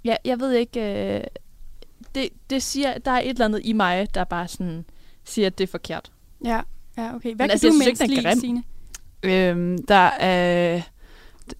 [0.05, 1.15] ja, jeg ved ikke...
[1.15, 1.23] Øh,
[2.15, 4.85] det, det siger, der er et eller andet i mig, der bare sådan
[5.25, 6.11] siger, at det er forkert.
[6.45, 6.59] Ja,
[6.97, 7.21] ja okay.
[7.21, 8.39] Hvad Men kan altså, du mindst er lide.
[8.39, 8.63] Signe?
[9.23, 10.81] Øhm, der er...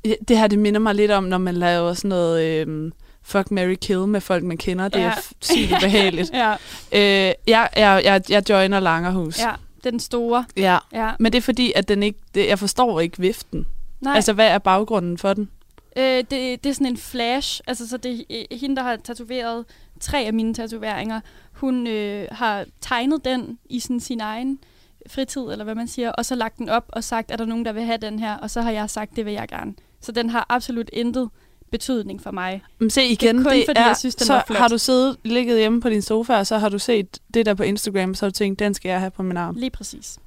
[0.04, 3.52] Det- Det her, det minder mig lidt om, når man laver sådan noget øhm, fuck,
[3.52, 4.88] Mary kill med folk, man kender.
[4.88, 5.06] Det Ja.
[5.08, 6.32] er sygt behageligt.
[6.44, 6.52] Ja,
[6.92, 9.40] øh, jeg, jeg, jeg, jeg joiner Langerhus.
[9.40, 9.52] ja,
[9.84, 10.46] den store.
[10.58, 10.78] ja.
[10.94, 11.12] Ja.
[11.20, 13.68] Men det er fordi, at den ikke, det, jeg forstår ikke viften.
[14.02, 15.50] Nej, Altså, hvad er baggrunden for den?
[15.98, 17.62] øh, det, det er sådan en flash.
[17.68, 19.66] Altså, så det er øh, hende, der har tatoveret
[20.00, 21.20] tre af mine tatoveringer.
[21.52, 24.60] Hun øh, har tegnet den i sådan sin egen
[25.08, 27.66] fritid, eller hvad man siger, og så lagt den op og sagt, er der nogen,
[27.66, 28.38] der vil have den her?
[28.38, 29.74] Og så har jeg sagt, det vil jeg gerne.
[30.02, 31.30] Så den har absolut intet
[31.72, 32.64] betydning for mig.
[32.80, 34.58] Men se igen, kun fordi, jeg synes, den så var flot.
[34.60, 37.54] har du siddet, ligget hjemme på din sofa, og så har du set det der
[37.54, 39.56] på Instagram, så har du tænkt, den skal jeg have på min arm.
[39.56, 40.18] Lige præcis.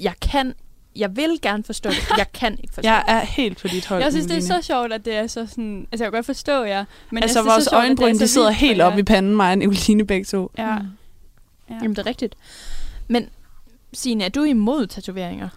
[0.00, 0.54] Jeg kan...
[0.98, 2.08] Jeg vil gerne forstå det.
[2.16, 3.14] Jeg kan ikke forstå Jeg det.
[3.14, 5.46] er helt på dit hold, Jeg synes, det er så sjovt, at det er så
[5.46, 5.86] sådan...
[5.92, 6.84] Altså, jeg kan godt forstå jer.
[7.10, 9.02] Men Altså, jeg synes, vores det er så sjovt, øjenbryn, de sidder helt op i
[9.02, 10.50] panden, mig og Nicoline begge to.
[10.58, 10.78] Ja.
[10.78, 10.86] Mm.
[11.70, 11.74] ja.
[11.74, 12.34] Jamen, det er rigtigt.
[13.08, 13.28] Men,
[13.92, 15.48] Signe, er du imod tatoveringer?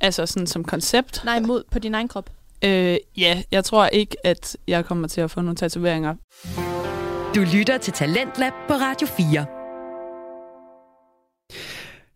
[0.00, 1.22] Altså sådan som koncept.
[1.24, 2.30] Nej, imod på din egen krop.
[2.64, 6.14] Øh, ja, jeg tror ikke, at jeg kommer til at få nogle tatoveringer.
[7.34, 9.57] Du lytter til Talentlab på Radio 4.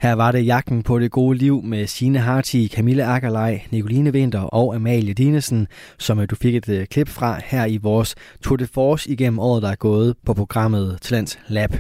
[0.03, 4.41] Her var det jagten på det gode liv med Sine Harti, Camille Akkerlej, Nicoline Vinter
[4.41, 5.67] og Amalie Dinesen,
[5.99, 9.39] som øh, du fik et øh, klip fra her i vores Tour de Force igennem
[9.39, 11.75] året, der er gået på programmet Talents Lab.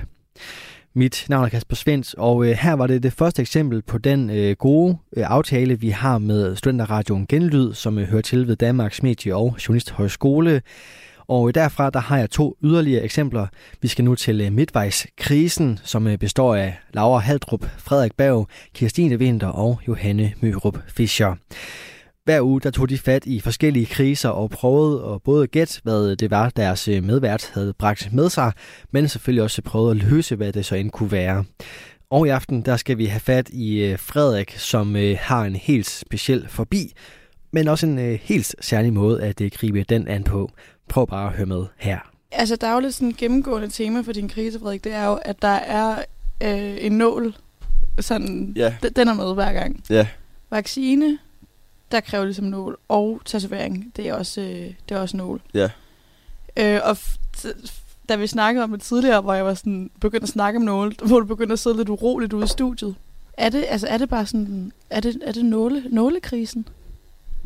[0.94, 4.30] Mit navn er Kasper Svens, og øh, her var det det første eksempel på den
[4.30, 9.02] øh, gode øh, aftale, vi har med Studenterradioen Genlyd, som øh, hører til ved Danmarks
[9.02, 10.62] Medie- og Journalisthøjskole.
[11.32, 13.46] Og derfra der har jeg to yderligere eksempler.
[13.82, 19.18] Vi skal nu til øh, midtvejskrisen, som øh, består af Laura Haldrup, Frederik Berg, Kirstine
[19.18, 21.34] Vinter og Johanne Mørup Fischer.
[22.24, 26.16] Hver uge der tog de fat i forskellige kriser og prøvede at både gætte, hvad
[26.16, 28.52] det var, deres øh, medvært havde bragt med sig,
[28.90, 31.44] men selvfølgelig også prøvede at løse, hvad det så end kunne være.
[32.10, 36.48] Og i aften der skal vi have fat i Frederik, som har en helt speciel
[36.48, 36.92] forbi,
[37.52, 40.50] men også en helt særlig måde at gribe den an på.
[40.92, 41.98] Prøv bare at høre med her.
[42.32, 44.84] Altså, der er jo lidt sådan et gennemgående tema for din krise, Frederik.
[44.84, 46.04] Det er jo, at der er
[46.42, 47.36] øh, en nål.
[48.00, 48.74] Sådan, ja.
[48.96, 49.84] Den er med hver gang.
[49.90, 50.06] Ja.
[50.50, 51.18] Vaccine,
[51.92, 52.78] der kræver ligesom nål.
[52.88, 55.40] Og tatovering, det er også, øh, det er også nål.
[55.54, 55.70] Ja.
[56.56, 56.96] Øh, og
[58.08, 60.94] da vi snakkede om det tidligere, hvor jeg var sådan, begyndt at snakke om nåle,
[61.04, 62.94] hvor du begyndte at sidde lidt uroligt ude i studiet.
[63.32, 66.68] Er det, altså, er det bare sådan, er det, er det nåle, nålekrisen?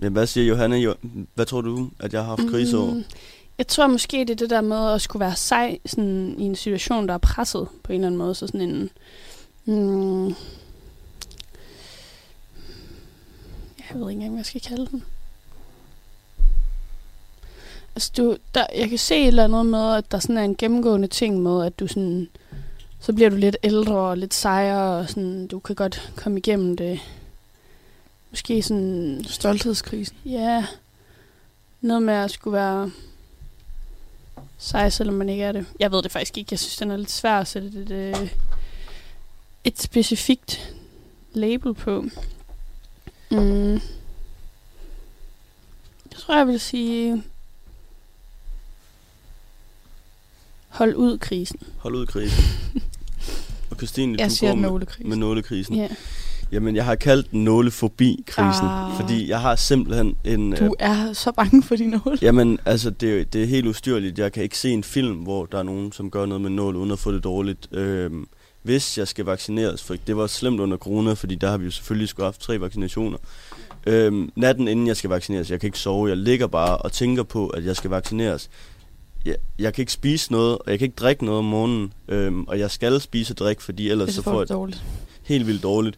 [0.02, 0.76] Ja, hvad siger Johanne?
[0.76, 0.94] Jo,
[1.34, 2.94] hvad tror du, at jeg har haft krise over?
[2.94, 3.04] Mm,
[3.58, 6.56] jeg tror måske, det er det der med at skulle være sej sådan, i en
[6.56, 8.34] situation, der er presset på en eller anden måde.
[8.34, 8.90] Så sådan en...
[9.64, 10.26] Mm,
[13.78, 15.04] jeg ved ikke engang, hvad jeg skal kalde den.
[17.94, 20.56] Altså, du, der, jeg kan se et eller andet med, at der sådan er en
[20.56, 22.28] gennemgående ting med, at du sådan...
[23.00, 26.76] Så bliver du lidt ældre og lidt sejere, og sådan, du kan godt komme igennem
[26.76, 27.00] det
[28.30, 29.24] måske sådan...
[29.28, 30.16] Stolthedskrisen.
[30.24, 30.64] Ja.
[31.80, 32.90] Noget med at skulle være
[34.58, 35.66] sej, selvom man ikke er det.
[35.80, 36.48] Jeg ved det faktisk ikke.
[36.50, 38.30] Jeg synes, den er lidt svær at sætte et, et, øh,
[39.64, 40.74] et specifikt
[41.32, 42.04] label på.
[43.30, 43.72] Mm.
[46.12, 47.22] Jeg tror, jeg vil sige...
[50.68, 51.60] Hold ud krisen.
[51.78, 52.44] Hold ud krisen.
[53.70, 55.08] Og Christine, jeg du siger går med, nålekrisen.
[55.08, 55.76] med nålekrisen.
[55.76, 55.88] Ja.
[56.52, 59.00] Jamen, jeg har kaldt den nålefobi-krisen, Ah.
[59.00, 60.52] fordi jeg har simpelthen en...
[60.52, 62.18] Du er så bange for din nål.
[62.22, 64.18] Jamen, altså, det, det er helt ustyrligt.
[64.18, 66.76] Jeg kan ikke se en film, hvor der er nogen, som gør noget med nål,
[66.76, 67.68] uden at få det dårligt.
[67.72, 68.26] Øhm,
[68.62, 71.70] hvis jeg skal vaccineres, for det var slemt under corona, fordi der har vi jo
[71.70, 73.18] selvfølgelig skulle have haft tre vaccinationer.
[73.86, 77.22] Øhm, natten inden jeg skal vaccineres, jeg kan ikke sove, jeg ligger bare og tænker
[77.22, 78.50] på, at jeg skal vaccineres.
[79.24, 82.44] Jeg, jeg kan ikke spise noget, og jeg kan ikke drikke noget om morgenen, øhm,
[82.44, 84.84] og jeg skal spise og drikke, fordi ellers så får jeg det dårligt.
[85.22, 85.96] helt vildt dårligt.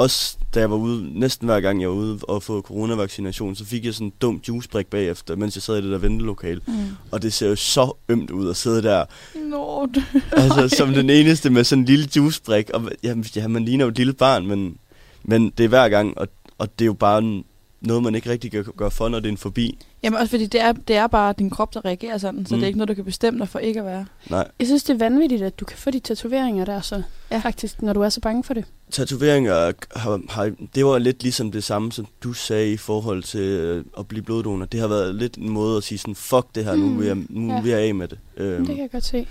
[0.00, 3.64] Også da jeg var ude, næsten hver gang jeg var ude og få coronavaccination, så
[3.64, 6.60] fik jeg sådan en dum juicebrik bagefter, mens jeg sad i det der ventelokale.
[6.66, 6.74] Mm.
[7.10, 10.02] Og det ser jo så ømt ud at sidde der, Nå, du...
[10.32, 12.70] altså som den eneste med sådan en lille juicebrik.
[12.70, 14.76] Og jamen, ja, man ligner jo et lille barn, men,
[15.22, 17.44] men det er hver gang, og, og det er jo bare en,
[17.80, 19.78] noget, man ikke rigtig kan gøre for, når det er en forbi.
[20.02, 22.58] Jamen også fordi det er, det er bare din krop, der reagerer sådan, så Mm.
[22.60, 24.06] det er ikke noget, du kan bestemme dig for ikke at være.
[24.30, 24.48] Nej.
[24.58, 27.02] Jeg synes, det er vanvittigt, at du kan få de tatoveringer der så.
[27.30, 27.38] Ja.
[27.38, 28.64] Faktisk, når du er så bange for det.
[28.90, 33.40] Tatoveringer har, har, det var lidt ligesom det samme, som du sagde i forhold til
[33.40, 34.64] øh, at blive bloddonor.
[34.64, 37.06] Det har været lidt en måde at sige sådan, fuck det her, nu Mm, vil
[37.06, 37.60] jeg, nu ja.
[37.60, 38.18] vil jeg af med det.
[38.36, 39.26] Øhm, Det kan jeg godt se.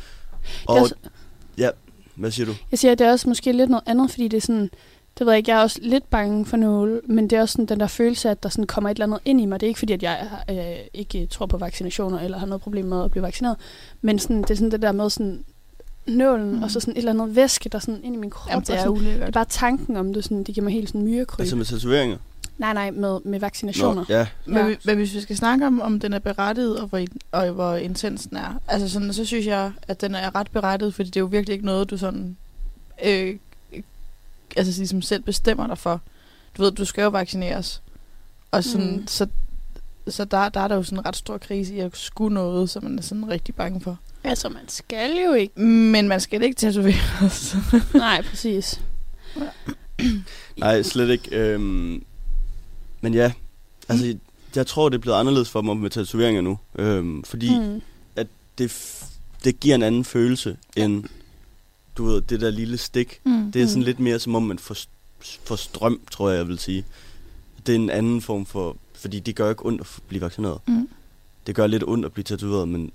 [0.65, 0.95] og, også-
[1.57, 1.69] ja,
[2.15, 2.53] hvad siger du?
[2.71, 4.69] Jeg siger, at det er også måske lidt noget andet, fordi det er sådan,
[5.19, 7.51] det ved jeg ikke, jeg er også lidt bange for nåle, men det er også
[7.51, 9.59] sådan den der følelse, at der sådan kommer et eller andet ind i mig.
[9.59, 10.55] Det er ikke fordi, at jeg øh,
[10.93, 13.57] ikke tror på vaccinationer, eller har noget problem med at blive vaccineret,
[14.01, 15.43] men sådan, det er sådan det der med sådan
[16.07, 16.63] nålen, mm.
[16.63, 18.51] og så sådan et eller andet væske, der sådan ind i min krop.
[18.51, 19.19] Jamen, det og er sådan, ulækkert.
[19.19, 21.39] Det er bare tanken om det, sådan, det giver mig helt sådan myrekryb.
[21.39, 22.17] Altså med tatoveringer?
[22.57, 24.05] Nej, nej, med, med vaccinationer.
[24.09, 24.27] Nå, ja.
[24.45, 24.75] Men, ja.
[24.85, 28.27] men hvis vi skal snakke om, om den er berettiget, og hvor, og hvor intens
[28.27, 31.19] den er, altså sådan, så synes jeg, at den er ret berettiget, fordi det er
[31.21, 32.37] jo virkelig ikke noget, du sådan,
[33.05, 33.35] øh,
[34.57, 36.01] altså ligesom selv bestemmer dig for.
[36.57, 37.81] Du ved, du skal jo vaccineres.
[38.51, 39.07] Og sådan, Mm.
[39.07, 39.27] så,
[40.07, 42.69] så der, der er der jo sådan en ret stor krise i at skulle noget,
[42.69, 43.97] som man er sådan rigtig bange for.
[44.23, 45.61] Altså, man skal jo ikke.
[45.61, 47.55] Men man skal ikke tatoveres.
[47.93, 48.81] nej, præcis.
[50.57, 51.35] Nej, slet ikke.
[51.37, 52.03] Øhm,
[53.01, 53.31] men ja,
[53.89, 54.17] altså,
[54.55, 56.59] jeg tror, det er blevet anderledes for mig med tatoveringer nu.
[56.75, 57.81] Øhm, fordi Mm.
[58.15, 58.95] at det,
[59.43, 61.03] det giver en anden følelse end,
[61.99, 63.19] du ved, det der lille stik.
[63.23, 63.51] Mm.
[63.51, 63.85] Det er sådan Mm.
[63.85, 64.75] lidt mere som om, man får,
[65.43, 66.85] får strøm, tror jeg, jeg vil sige.
[67.65, 70.57] Det er en anden form for, fordi det gør ikke ondt at blive vaccineret.
[70.67, 70.89] Mm.
[71.47, 72.91] Det gør lidt ondt at blive tatoveret, men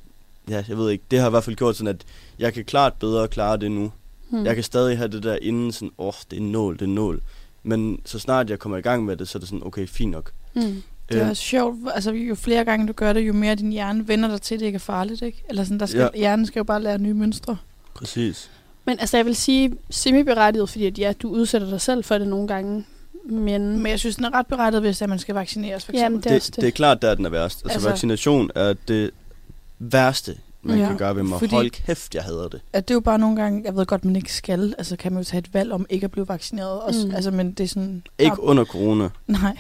[0.49, 1.05] ja, jeg ved ikke.
[1.11, 2.05] Det har i hvert fald gjort sådan, at
[2.39, 3.93] jeg kan klart bedre klare det nu.
[4.31, 4.45] Mm.
[4.45, 6.83] Jeg kan stadig have det der inden sådan, åh, oh, det er en nål, det
[6.83, 7.21] er en nål.
[7.63, 10.11] Men så snart jeg kommer i gang med det, så er det sådan, okay, fint
[10.11, 10.33] nok.
[10.55, 10.83] Mm.
[11.09, 13.73] Det er Øh, også sjovt, altså jo flere gange du gør det, jo mere din
[13.73, 15.43] hjerne vender dig til, at det ikke er farligt, ikke?
[15.49, 16.19] Eller sådan, der skal, ja.
[16.19, 17.57] hjernen skal jo bare lære nye mønstre.
[17.95, 18.51] Præcis.
[18.85, 22.29] Men altså, jeg vil sige semi-berettiget, fordi at, ja, du udsætter dig selv for det
[22.29, 22.85] nogle gange.
[23.25, 25.93] Men, Men jeg synes, den er ret berettiget, hvis det er, man skal vaccineres, for
[25.93, 26.03] eksempel.
[26.05, 27.63] Jamen, det er også det, det er klart, der er den er værst.
[27.65, 29.11] Altså, Altså- vaccination er det
[29.79, 31.39] værste, man Ja, kan gøre ved mig.
[31.39, 31.55] fordi-.
[31.55, 32.61] Hold kæft, jeg hader det.
[32.73, 35.13] At det er jo bare nogle gange, jeg ved godt, man ikke skal, altså kan
[35.13, 36.81] man jo tage et valg om ikke at blive vaccineret.
[36.81, 37.15] Også, Mm.
[37.15, 38.03] altså, men det er sådan...
[38.19, 39.09] Ikke der, under corona.
[39.27, 39.57] Nej,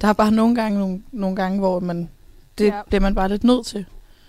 [0.00, 2.10] der er bare nogle gange, nogle, nogle gange hvor man,
[2.58, 2.80] det ja.
[2.88, 3.84] bliver man bare lidt nødt til.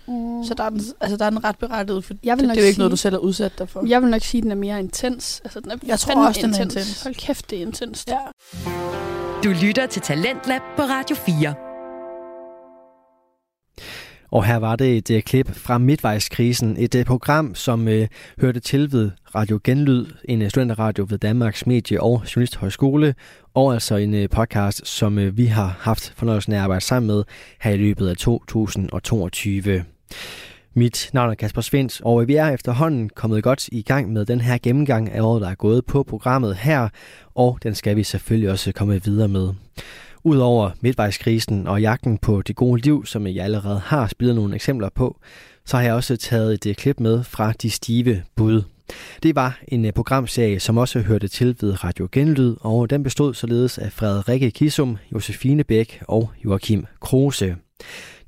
[0.08, 0.44] Mm.
[0.44, 2.54] Så der er den, altså, der er den ret berettiget, for Jeg vil det, nok
[2.54, 3.86] det er jo ikke sige- noget, du selv har udsat dig for.
[3.86, 5.40] Jeg vil nok sige, at den er mere intens.
[5.44, 6.74] Altså, den er Jeg tror også, den er intens.
[6.74, 7.02] intens.
[7.02, 8.08] Hold kæft, det er intenst.
[8.10, 8.18] Ja.
[9.44, 11.54] Du lytter til Talentlab på Radio 4.
[14.30, 17.92] Og her var det et uh, klip fra Midtvejskrisen, et uh, program, som uh,
[18.40, 23.14] hørte til ved Radio Genlyd, en uh, studenterradio ved Danmarks Medie- og Journalisthøjskole,
[23.54, 27.24] og altså en podcast, som uh, vi har haft fornøjelsen af at arbejde sammen med
[27.60, 29.84] her i løbet af 2022.
[30.74, 34.40] Mit navn er Kasper Svens, og vi er efterhånden kommet godt i gang med den
[34.40, 36.88] her gennemgang af året, der er gået på programmet her,
[37.34, 39.48] og den skal vi selvfølgelig også komme videre med.
[40.24, 44.88] Udover midtvejskrisen og jagten på det gode liv, som jeg allerede har spillet nogle eksempler
[44.94, 45.20] på,
[45.64, 48.62] så har jeg også taget et øh, klip med fra De Stive Bud.
[49.22, 53.34] Det var en øh, programserie, som også hørte til ved Radio Genlyd, og den bestod
[53.34, 57.56] således af Frederikke Kisum, Josefine Bæk og Joachim Kruse.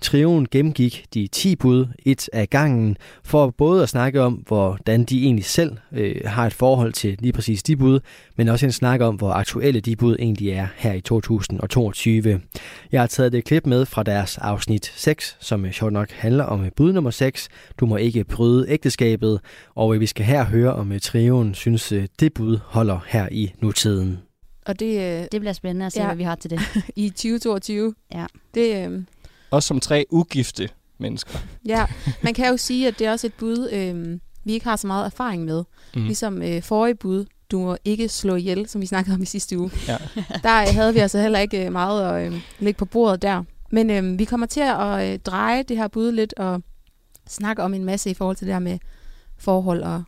[0.01, 5.25] Trioen gennemgik de 10 bud, et af gangen, for både at snakke om, hvordan de
[5.25, 8.01] egentlig selv øh, har et forhold til lige præcis de bud,
[8.37, 12.41] men også en snak om, hvor aktuelle de bud egentlig er her i 2022.
[12.93, 16.45] Jeg har taget det klip med fra deres afsnit 6, som øh, sjovt nok handler
[16.45, 17.49] om øh, bud nummer 6.
[17.81, 19.41] Du må ikke bryde ægteskabet,
[19.75, 24.19] og øh, vi skal her høre, om trioen synes, det bud holder her i nutiden.
[24.67, 26.07] Og det, øh, Det bliver spændende at se, ja.
[26.07, 26.61] hvad vi har til det.
[26.97, 28.27] i 2022, Ja.
[28.55, 29.03] det, øh,
[29.51, 31.39] Også som tre ugifte mennesker.
[31.67, 31.87] ja,
[32.23, 34.87] man kan jo sige, at det er også et bud, øh, vi ikke har så
[34.87, 35.65] meget erfaring med.
[35.95, 36.05] Mm.
[36.05, 39.59] Ligesom øh, forrige bud, du må ikke slå ihjel, som vi snakkede om i sidste
[39.59, 39.71] uge.
[39.89, 39.97] Ja.
[40.43, 43.45] Der øh, havde vi altså heller ikke øh, meget at øh, lægge på bordet der.
[43.71, 46.63] Men øh, vi kommer til at øh, dreje det her bud lidt og
[47.29, 48.79] snakke om en masse i forhold til det her med
[49.39, 50.03] forhold og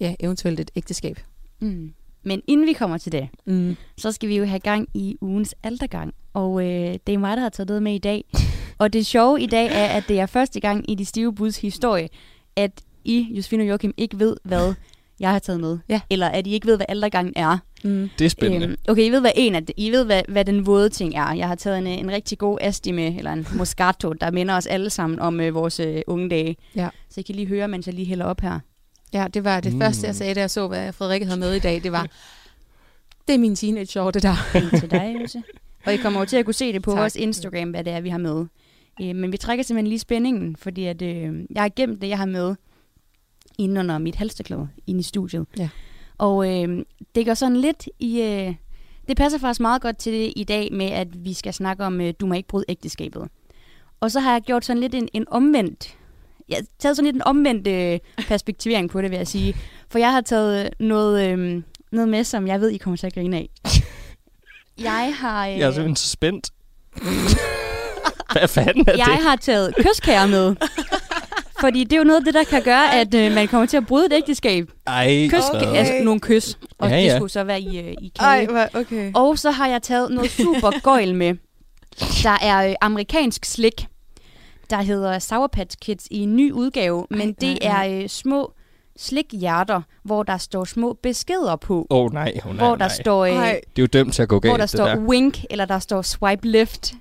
[0.00, 1.20] ja, eventuelt et ægteskab.
[1.60, 1.92] Mm.
[2.22, 3.76] Men inden vi kommer til det, mm.
[3.98, 6.14] så skal vi jo have gang i ugens aldergang.
[6.32, 8.24] Og øh, det er mig, der har taget det med i dag.
[8.78, 11.56] og det sjove i dag er, at det er første gang i de stive buds
[11.60, 12.08] historie,
[12.56, 12.70] at
[13.04, 14.74] I, Josefine og Joachim, ikke ved, hvad
[15.20, 15.78] jeg har taget med.
[15.88, 16.00] Ja.
[16.10, 17.58] Eller at I ikke ved, hvad aldergangen er.
[17.84, 18.10] Mm.
[18.18, 18.66] Det er spændende.
[18.66, 21.14] Øhm, okay, I ved, hvad en af det, I ved, hvad, hvad den våde ting
[21.14, 21.32] er.
[21.32, 24.66] Jeg har taget en, en rigtig god asti med, eller en Moscato, der minder os
[24.66, 26.56] alle sammen om øh, vores øh, unge dage.
[26.76, 26.88] Ja.
[27.10, 28.60] Så I kan lige høre, mens jeg lige hælder op her.
[29.12, 29.80] Ja, det var det Mm.
[29.80, 31.82] første, jeg sagde, da jeg så, hvad Frederikke havde med i dag.
[31.82, 32.06] Det var,
[33.28, 34.34] det er min teenage-år, det der.
[34.80, 35.42] Til dig, Jose.
[35.86, 36.98] Og I kommer jo til at kunne se det på Tak.
[37.00, 38.46] vores Instagram, hvad det er, vi har med.
[39.02, 42.18] Øh, men vi trækker simpelthen lige spændingen, fordi at, øh, jeg har gemt det, jeg
[42.18, 42.54] har med,
[43.58, 45.46] inden under mit halsterklæde, inde i studiet.
[45.58, 45.68] Ja.
[46.18, 48.20] Og øh, det går sådan lidt i...
[48.22, 48.54] Øh,
[49.08, 52.00] det passer faktisk meget godt til det i dag med, at vi skal snakke om,
[52.00, 53.28] øh, du må ikke bryde ægteskabet.
[54.00, 55.96] Og så har jeg gjort sådan lidt en, en omvendt...
[56.48, 59.54] Jeg har taget sådan lidt en omvendt øh, perspektivering på det, vil jeg sige.
[59.88, 63.14] For jeg har taget noget, øh, noget med, som jeg ved, I kommer til at
[63.14, 63.50] grine af.
[64.78, 65.46] Jeg har...
[65.46, 66.50] Øh, Jeg er simpelthen så spændt.
[68.38, 69.24] Hvad fanden er jeg det?
[69.24, 70.56] har taget kyskære med.
[71.60, 73.76] Fordi det er jo noget af det, der kan gøre, at øh, man kommer til
[73.76, 74.70] at bryde et ægteskab.
[74.86, 75.66] Ej, Kys, okay.
[75.76, 76.58] altså nogle kys.
[76.78, 77.16] Og Ja, det ja.
[77.16, 78.50] skulle så være i, øh, i Ej, kage.
[78.52, 79.12] hvor- okay.
[79.14, 81.34] Og så har jeg taget noget super gøjl med.
[82.22, 83.86] Der er øh, amerikansk slik,
[84.70, 87.06] der hedder Sour Patch Kids i en ny udgave.
[87.10, 88.52] Men det nej, er øh, små
[88.98, 91.86] slikhjerter, hvor der står små beskeder på.
[91.90, 92.94] Åh oh, nej, oh, nej, hvor der nej.
[93.02, 93.24] står...
[93.26, 94.96] Øh, Det er jo dømt til at gå galt, hvor der det står der.
[94.98, 96.94] wink, eller der står swipe left.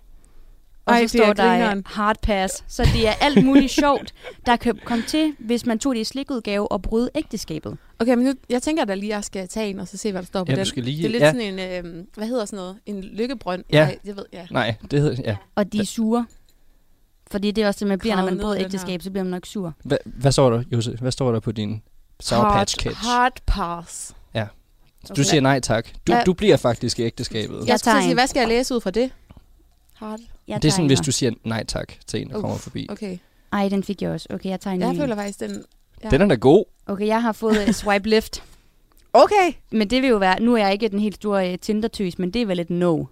[0.85, 1.83] Og Ej, så det er står der øh, grineren.
[1.85, 2.63] hard pass.
[2.67, 4.13] Så det er alt muligt sjovt,
[4.45, 7.77] der kan komme til, hvis man tog det i slikudgave og bryde ægteskabet.
[7.99, 10.11] Okay, men nu, jeg tænker da lige, at jeg skal tage en og så se,
[10.11, 10.65] hvad der står på Ja, den.
[10.65, 11.31] skal lige- det er lidt ja.
[11.31, 12.77] sådan en, øh, hvad hedder sådan noget?
[12.85, 13.63] En lykkebrønd?
[13.71, 13.85] Ja.
[13.85, 14.45] Nej, jeg ved, ja.
[14.51, 15.21] Nej, det hedder...
[15.25, 15.35] Ja.
[15.55, 16.25] Og de er sure.
[17.31, 19.45] Fordi det er også det, man bliver, når man den ægteskab, så bliver man nok
[19.45, 19.73] sur.
[19.83, 20.97] Hvad, hvad står der, Jose?
[21.01, 21.81] Hvad står der på din
[22.19, 22.97] Sour Patch Kids?
[22.97, 24.15] Hard pass.
[24.33, 24.47] Ja.
[25.07, 25.23] Du Okay.
[25.23, 25.87] siger nej tak.
[26.07, 26.23] Du, Ja.
[26.25, 27.55] du bliver faktisk i ægteskabet.
[27.67, 28.17] Jeg skulle tager sige, en.
[28.17, 29.11] hvad skal jeg læse ud fra det?
[29.93, 30.19] Hard.
[30.47, 32.87] Jeg det er sådan, hvis du siger nej tak til en, der kommer Uff, forbi.
[32.89, 33.17] Okay.
[33.53, 34.27] Ej, den fik jeg også.
[34.29, 34.97] Okay, jeg tager en Jeg ny.
[34.97, 35.63] føler faktisk, den...
[36.03, 36.09] Ja.
[36.09, 36.65] Den er da god.
[36.85, 38.43] Okay, jeg har fået uh, swipe left.
[39.13, 39.53] Okay.
[39.71, 42.31] Men det vil jo være, nu er jeg ikke den helt store uh, Tinder-tøs, men
[42.31, 43.05] det er vel et no.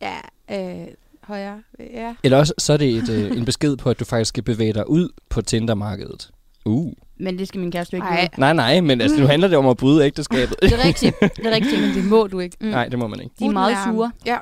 [0.00, 0.16] Ja,
[0.50, 0.86] øh,
[1.22, 1.62] højre.
[1.80, 2.14] Ja.
[2.22, 4.72] Eller også så er det et, øh, en besked på, at du faktisk skal bevæge
[4.72, 6.30] dig ud på Tinder-markedet.
[6.64, 6.92] Uh.
[7.20, 8.20] Men det skal min kæreste jo ikke Nej.
[8.20, 8.30] vide.
[8.40, 9.28] Nej, nej, men altså, nu Mm.
[9.30, 10.56] handler det om at bryde ægteskabet.
[10.62, 11.14] Det er rigtigt.
[11.20, 11.80] Det er rigtigt.
[11.80, 12.56] Men det må du ikke.
[12.60, 12.66] Mm.
[12.66, 13.34] Nej, det må man ikke.
[13.38, 14.12] De er meget sure.
[14.26, 14.36] Ja,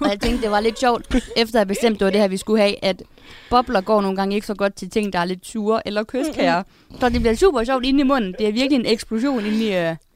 [0.00, 2.36] og jeg tænkte, det var lidt sjovt, efter jeg bestemte, det var det her, vi
[2.36, 3.02] skulle have, at
[3.50, 6.64] bobler går nogle gange ikke så godt til ting, der er lidt sure eller kystkære.
[7.00, 8.34] Så det bliver super sjovt inde i munden.
[8.38, 9.68] Det er virkelig en eksplosion inde i...
[9.68, 9.74] Øh...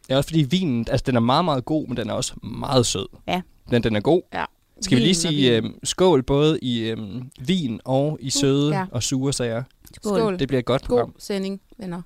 [0.08, 2.32] Det er også fordi vinen, altså den er meget, meget god, men den er også
[2.42, 3.06] meget sød.
[3.28, 3.40] Ja.
[3.70, 4.22] Men den er god.
[4.34, 4.44] Ja.
[4.80, 8.84] Skal vi lige sige øhm, skål både i øhm, vin og i søde ja.
[8.92, 9.62] og sure sager?
[10.02, 10.38] Skål.
[10.38, 11.06] Det bliver et godt program.
[11.06, 12.02] God sending, venner.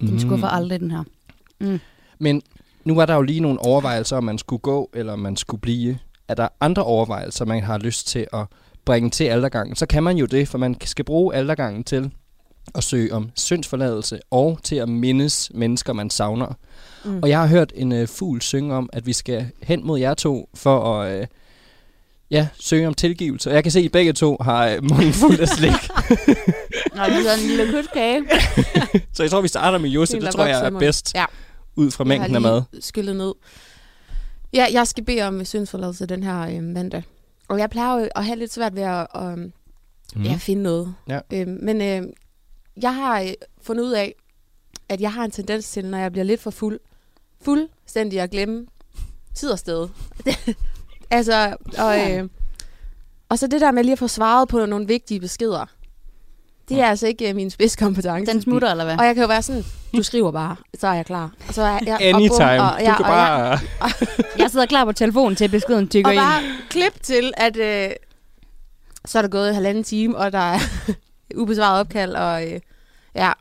[0.00, 1.02] Den skuffer aldrig, den her.
[1.60, 1.80] Mm.
[2.18, 2.42] Men
[2.84, 5.60] nu var der jo lige nogle overvejelser, om man skulle gå, eller om man skulle
[5.60, 5.98] blive.
[6.28, 8.46] Er der andre overvejelser, man har lyst til at
[8.84, 12.10] bringe til aldergangen, så kan man jo det, for man skal bruge aldergangen til
[12.74, 16.46] at søge om syndsforladelse og til at mindes mennesker, man savner.
[17.04, 17.10] Mm.
[17.10, 17.20] Mm.
[17.22, 20.14] Og jeg har hørt en øh, fugl synge om, at vi skal hen mod jer
[20.14, 21.26] to for at øh,
[22.30, 23.50] ja, søge om tilgivelse.
[23.50, 25.72] Og jeg kan se, at I begge to har øh, munden fuld af slik.
[26.96, 28.24] Nå, det er en lille kyskage.
[29.14, 29.90] så jeg tror, vi starter med.
[29.90, 31.24] En, Det tror jeg er bedst Ja.
[31.76, 32.62] ud fra mængden af mad.
[32.80, 33.34] skyllet ned.
[34.52, 37.02] Ja, jeg skal bede om syndsforladelse den her øh, mandag.
[37.48, 39.52] Og jeg plejer jo at have lidt svært ved at øh, mm.
[40.24, 40.94] ja, finde noget.
[41.08, 41.20] Ja.
[41.32, 42.02] Øh, men øh,
[42.82, 43.28] jeg har øh,
[43.62, 44.14] fundet ud af,
[44.88, 46.80] at jeg har en tendens til, når jeg bliver lidt for fuld,
[47.44, 48.66] fuldstændig at glemme
[49.34, 49.88] tid og sted.
[51.10, 52.28] altså, og, øh,
[53.28, 55.66] og så det der med lige at få svaret på nogle vigtige beskeder.
[56.68, 58.32] Det er altså ikke øh, min spidskompetence.
[58.32, 58.98] Den smutter, eller hvad?
[58.98, 59.64] Og jeg kan jo være sådan,
[59.96, 61.30] du skriver bare, så er jeg klar.
[61.48, 62.62] Og så er jeg, og Anytime.
[62.62, 63.58] og, Du kan bare-
[64.38, 66.22] Jeg sidder klar på telefonen til, at beskeden tykker og ind.
[66.22, 67.90] bare klip til, at øh,
[69.06, 70.58] så er der gået en halvanden time, og der er
[71.36, 72.60] ubesvaret opkald, og øh,
[73.14, 73.32] ja,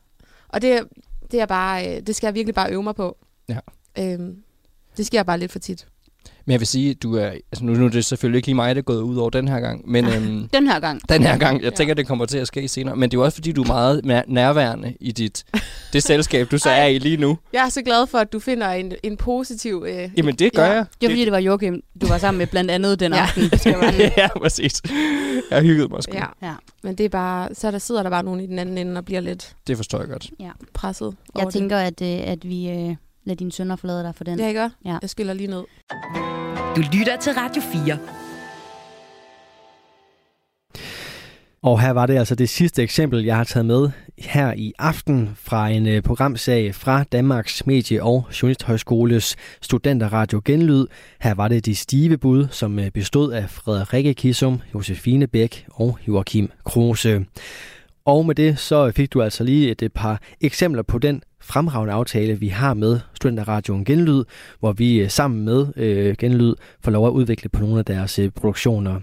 [0.49, 0.88] og det,
[1.32, 3.17] det er bare, øh, det skal jeg virkelig bare øve mig på.
[3.49, 3.57] Ja.
[3.99, 4.36] Øhm,
[4.97, 5.88] det sker bare lidt for tit.
[6.46, 8.76] Men jeg vil sige, du er, altså nu, nu er det selvfølgelig ikke lige mig,
[8.76, 11.10] der er gået ud over den her gang, men øhm, Den her gang.
[11.10, 13.26] den her gang, jeg tænker, det kommer til at ske senere, men det er jo
[13.26, 15.46] også fordi, du er meget nær- nærværende i dit,
[15.94, 17.38] det selskab, du så er i lige nu.
[17.54, 19.86] Jeg er så glad for, at du finder en, en positiv...
[19.89, 20.86] Øh, Jamen, det gør jeg.
[21.02, 23.20] Det var fordi, det var Joachim, du var sammen med blandt andet den Ja.
[23.22, 23.44] aften.
[23.52, 24.82] Det skal man- ja, præcis.
[25.50, 26.14] Jeg har hygget mig sgu.
[26.18, 26.48] Ja.
[26.48, 26.54] ja.
[26.84, 29.06] Men det er bare, så der sidder der bare nogen i den anden ende og
[29.06, 30.30] bliver lidt Det forstår jeg godt.
[30.39, 30.50] Ja.
[30.74, 31.14] presset.
[31.38, 34.38] Jeg tænker, at, øh, at vi øh, lader dine sønner forlade dig for den.
[34.38, 34.43] det.
[34.43, 34.69] Ja, ikke?
[34.86, 34.97] Ja.
[35.01, 35.63] Jeg skylder lige ned.
[36.76, 37.97] Du lytter til Radio 4.
[41.63, 45.30] Og her var det altså det sidste eksempel, jeg har taget med her i aften
[45.36, 50.86] fra en øh, programserie fra Danmarks Medie- og Journalisthøjskoles studenterradio Genlyd.
[51.22, 55.97] Her var det de stive bud, som øh, bestod af Frederikke Kissum, Josefine Bæk og
[56.07, 57.26] Joachim Kruse.
[58.05, 62.39] Og med det så fik du altså lige et par eksempler på den fremragende aftale,
[62.39, 64.24] vi har med Studenterradioen Genlyd,
[64.60, 68.20] hvor vi øh, sammen med øh, Genlyd får lov at udvikle på nogle af deres
[68.20, 69.00] øh, produktioner.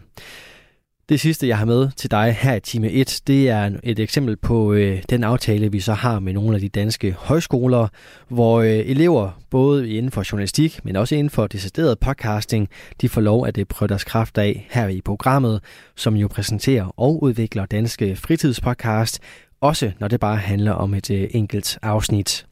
[1.08, 4.36] Det sidste, jeg har med til dig her i time 1, det er et eksempel
[4.36, 7.88] på øh, den aftale, vi så har med nogle af de danske højskoler,
[8.28, 12.68] hvor øh, elever, både inden for journalistik, men også inden for decideret podcasting,
[13.00, 15.60] de får lov at øh, prøve deres kræfter af her i programmet,
[15.96, 19.20] som jo præsenterer og udvikler danske fritidspodcast,
[19.60, 22.46] også når det bare handler om et øh, enkelt afsnit.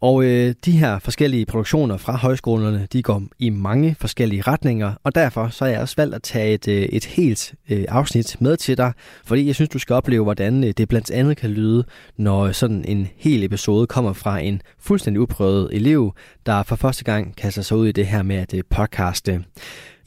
[0.00, 5.14] Og øh, de her forskellige produktioner fra højskolerne, de går i mange forskellige retninger, og
[5.14, 8.56] derfor så har jeg også valgt at tage et, øh, et helt øh, afsnit med
[8.56, 8.92] til dig,
[9.24, 11.84] fordi jeg synes, du skal opleve, hvordan øh, det blandt andet kan lyde,
[12.16, 16.14] når sådan en hel episode kommer fra en fuldstændig uprøvet elev,
[16.46, 19.44] der for første gang kaster sig ud i det her med at øh, podcaste.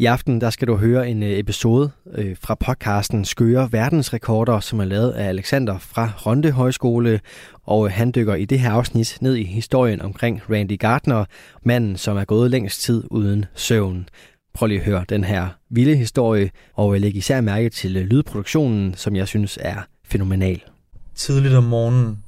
[0.01, 4.79] I aften der skal du høre en øh, episode øh, fra podcasten Skøre Verdensrekorder, som
[4.79, 7.19] er lavet af Alexander fra Ronde Højskole,
[7.63, 11.25] og øh, han dykker i det her afsnit ned i historien omkring Randy Gardner,
[11.63, 14.09] manden som er gået længst tid uden søvn.
[14.53, 19.15] Prøv lige at høre den her vilde historie, og læg især mærke til lydproduktionen, som
[19.15, 20.61] jeg synes er fænomenal.
[21.15, 22.23] Tidligt om morgenen,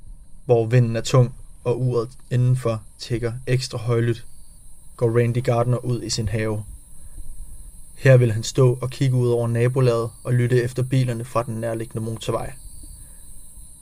[0.46, 4.26] hvor vinden er tung og uret indenfor tigger ekstra højlydt,
[4.96, 6.64] går Randy Gardner ud i sin have.
[8.02, 11.56] Her vil han stå og kigge ud over nabolaget og lytte efter bilerne fra den
[11.56, 12.54] nærliggende motorvej.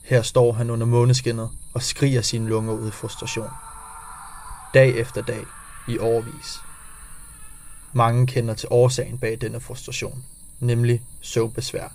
[0.03, 3.49] Her står han under måneskinnet og skriger sine lunger ud i frustration.
[4.73, 5.45] Dag efter dag,
[5.87, 6.59] i overvis.
[7.93, 10.23] Mange kender til årsagen bag denne frustration,
[10.59, 11.93] nemlig søvnbesvær.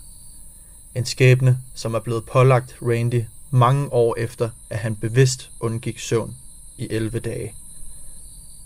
[0.95, 6.35] En skæbne, som er blevet pålagt Randy mange år efter, at han bevidst undgik søvn
[6.77, 7.53] i 11 dage.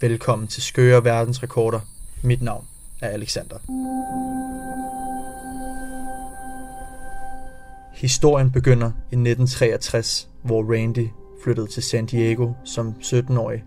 [0.01, 1.79] Velkommen til Skøre Verdensrekorder.
[2.23, 2.67] Mit navn
[3.01, 3.57] af Alexander.
[7.93, 11.07] Historien begynder i 1963, hvor Randy
[11.43, 13.63] flyttede til San Diego som 17-årig.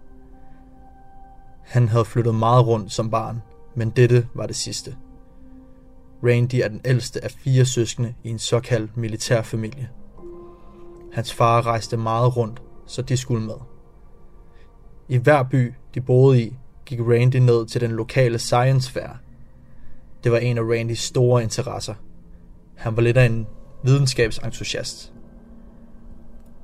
[1.64, 3.42] Han havde flyttet meget rundt som barn,
[3.74, 4.96] men dette var det sidste.
[6.24, 9.88] Randy er den ældste af fire søskende i en såkaldt militærfamilie.
[11.12, 13.54] Hans far rejste meget rundt, så de skulle med.
[15.08, 16.56] I hver by, de boede i,
[16.86, 19.20] gik Randy ned til den lokale science fair.
[20.24, 21.94] Det var en af Randys store interesser.
[22.74, 23.46] Han var lidt af en
[23.84, 25.12] videnskabsentusiast.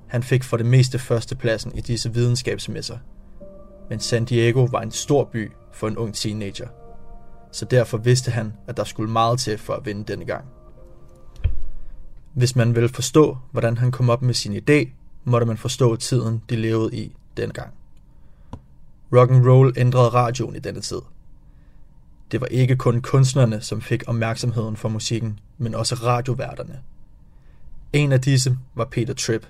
[0.06, 2.98] Han fik for det meste førstepladsen i disse videnskabsmesser.
[3.90, 6.68] Men San Diego var en stor by for en ung teenager.
[7.52, 10.44] Så derfor vidste han, at der skulle meget til for at vinde denne gang.
[12.34, 14.88] Hvis man vil forstå, hvordan han kom op med sin idé,
[15.24, 17.77] måtte man forstå tiden, de levede i dengang.
[19.12, 21.00] Rock and roll ændrede radioen i denne tid.
[22.32, 26.78] Det var ikke kun kunstnerne, som fik opmærksomheden for musikken, men også radioværterne.
[27.92, 29.46] En af disse var Peter Tripp,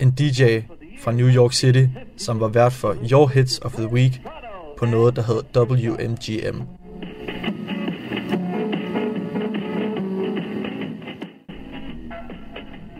[0.00, 0.60] en DJ
[1.02, 4.20] fra New York City, som var vært for Your Hits of the Week
[4.78, 6.62] på noget, der hed WMGM.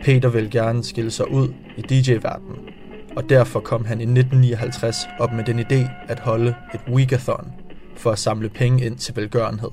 [0.03, 2.74] Peter ville gerne skille sig ud i DJ-verdenen,
[3.15, 7.53] og derfor kom han i 1959 op med den idé at holde et weekathon
[7.95, 9.69] for at samle penge ind til velgørenhed.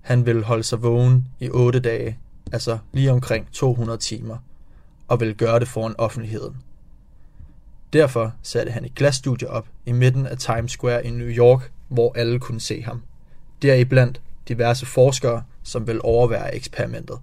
[0.00, 2.18] Han ville holde sig vågen i 8 dage,
[2.52, 4.36] altså lige omkring 200 timer,
[5.08, 6.56] og ville gøre det foran offentligheden.
[7.92, 12.12] Derfor satte han et glasstudie op i midten af Times Square i New York, hvor
[12.16, 13.02] alle kunne se ham.
[13.62, 17.18] Deriblandt diverse forskere, som ville overvære eksperimentet.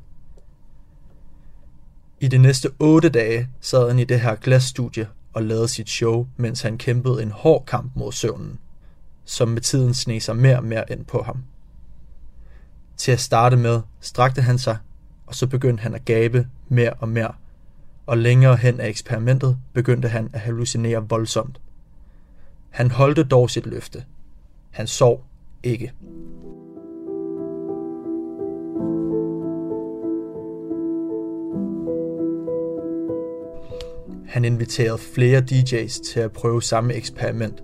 [2.26, 6.28] I de næste otte dage sad han i det her glasstudie og lavede sit show,
[6.38, 8.60] mens han kæmpede en hård kamp mod søvnen,
[9.26, 11.44] som med tiden sneg sig mere og mere ind på ham.
[12.98, 14.78] Til at starte med strakte han sig,
[15.28, 17.32] og så begyndte han at gabe mere og mere,
[18.06, 21.62] og længere hen af eksperimentet begyndte han at hallucinere voldsomt.
[22.70, 24.04] Han holdte dog sit løfte.
[24.72, 25.26] Han sov
[25.64, 25.94] ikke.
[34.36, 37.64] Han inviterede flere DJ's til at prøve samme eksperiment.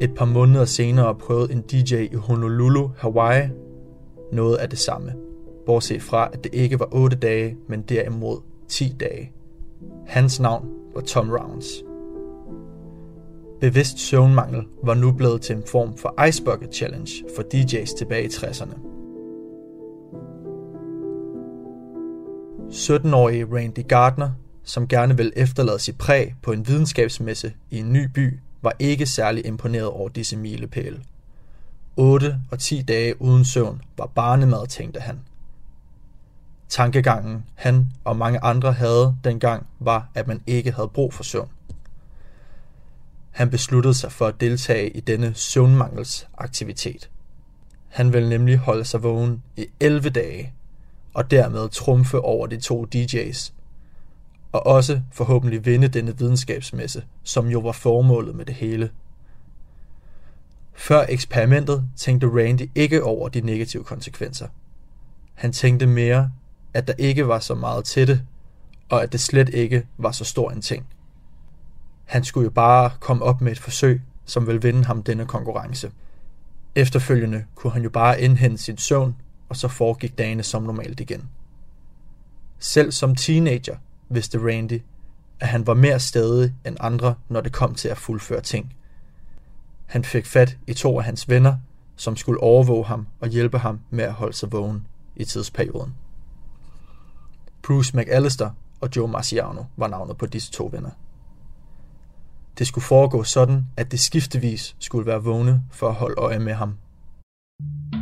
[0.00, 3.48] Et par måneder senere prøvede en DJ i Honolulu, Hawaii,
[4.32, 5.12] noget af det samme.
[5.66, 9.32] Bortset fra, at det ikke var 8 dage, men derimod 10 dage.
[10.06, 11.66] Hans navn var Tom Rounds.
[13.60, 18.24] Bevidst søvnmangel var nu blevet til en form for Ice Bucket Challenge for DJ's tilbage
[18.24, 18.78] i 60'erne.
[22.70, 24.30] 17-årige Randy Gardner
[24.68, 29.06] som gerne vil efterlade sit præg på en videnskabsmesse i en ny by, var ikke
[29.06, 31.02] særlig imponeret over disse milepæle.
[31.96, 35.20] 8 og 10 dage uden søvn var barnemad, tænkte han.
[36.68, 41.48] Tankegangen, han og mange andre havde dengang, var, at man ikke havde brug for søvn.
[43.30, 47.10] Han besluttede sig for at deltage i denne søvnmangelsaktivitet.
[47.88, 50.52] Han ville nemlig holde sig vågen i 11 dage,
[51.14, 53.52] og dermed trumfe over de to DJ's,
[54.52, 58.90] og også forhåbentlig vinde denne videnskabsmesse, som jo var formålet med det hele.
[60.74, 64.48] Før eksperimentet tænkte Randy ikke over de negative konsekvenser.
[65.34, 66.30] Han tænkte mere,
[66.74, 68.22] at der ikke var så meget til det,
[68.88, 70.86] og at det slet ikke var så stor en ting.
[72.04, 75.90] Han skulle jo bare komme op med et forsøg, som ville vinde ham denne konkurrence.
[76.74, 79.16] Efterfølgende kunne han jo bare indhente sin søvn,
[79.48, 81.28] og så foregik dagene som normalt igen.
[82.58, 83.76] Selv som teenager
[84.08, 84.82] vidste Randy,
[85.40, 88.74] at han var mere stedig end andre, når det kom til at fuldføre ting.
[89.86, 91.56] Han fik fat i to af hans venner,
[91.96, 94.86] som skulle overvåge ham og hjælpe ham med at holde sig vågen
[95.16, 95.94] i tidsperioden.
[97.62, 98.50] Bruce McAllister
[98.80, 100.90] og Joe Marciano var navnet på disse to venner.
[102.58, 106.54] Det skulle foregå sådan, at det skiftevis skulle være vågne for at holde øje med
[106.54, 106.76] ham.
[107.92, 107.97] De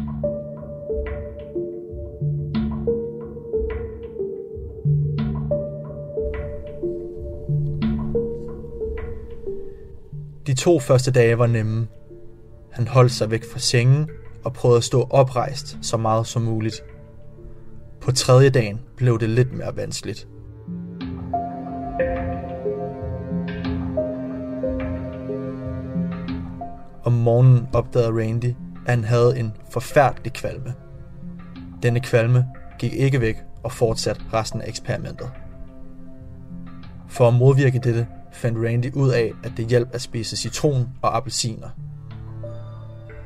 [10.57, 11.87] to første dage var nemme.
[12.73, 14.09] Han holdt sig væk fra sengen
[14.45, 16.85] og prøvede at stå oprejst så meget som muligt.
[18.01, 20.29] På tredje dagen blev det lidt mere vanskeligt.
[27.05, 28.55] Om morgenen opdagede Randy,
[28.87, 30.75] at han havde en forfærdelig kvalme.
[31.83, 32.47] Denne kvalme
[32.79, 35.31] gik ikke væk og fortsatte resten af eksperimentet.
[37.09, 38.07] For at modvirke dette,
[38.37, 41.69] fandt Randy ud af, at det hjalp at spise citron og appelsiner.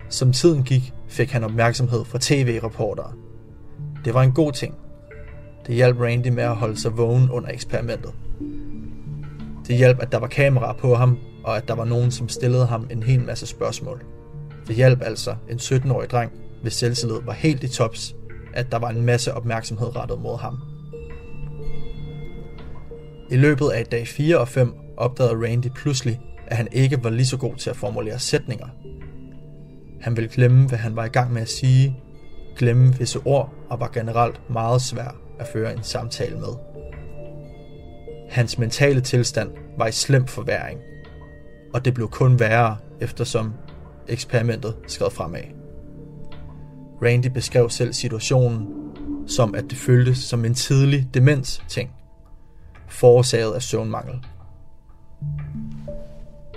[0.08, 3.12] Som tiden gik, fik han opmærksomhed fra tv-reportere.
[4.04, 4.74] Det var en god ting.
[5.66, 8.12] Det hjalp Randy med at holde sig vågen under eksperimentet.
[9.66, 12.66] Det hjalp, at der var kameraer på ham, og at der var nogen, som stillede
[12.66, 14.04] ham en hel masse spørgsmål.
[14.66, 16.32] Det hjalp altså en 17-årig dreng,
[16.62, 18.14] hvis selvtillid var helt i tops,
[18.54, 20.58] at der var en masse opmærksomhed rettet mod ham.
[23.30, 27.26] I løbet af dag 4 og 5 opdagede Randy pludselig, at han ikke var lige
[27.26, 28.66] så god til at formulere sætninger.
[30.00, 31.96] Han ville glemme, hvad han var i gang med at sige,
[32.56, 36.54] glemme visse ord og var generelt meget svær at føre en samtale med.
[38.30, 40.80] Hans mentale tilstand var i slem forværing,
[41.74, 43.54] og det blev kun værre, eftersom
[44.08, 45.42] eksperimentet skred fremad.
[47.02, 48.68] Randy beskrev selv situationen
[49.26, 51.90] som, at det føltes som en tidlig demens-ting,
[52.88, 54.26] forårsaget af søvnmangel.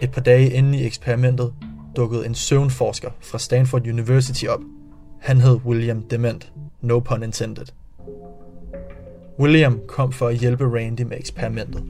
[0.03, 1.53] Et par dage inde i eksperimentet
[1.95, 4.59] dukkede en søvnforsker fra Stanford University op.
[5.21, 7.65] Han hed William Dement, no pun intended.
[9.39, 11.83] William kom for at hjælpe Randy med eksperimentet.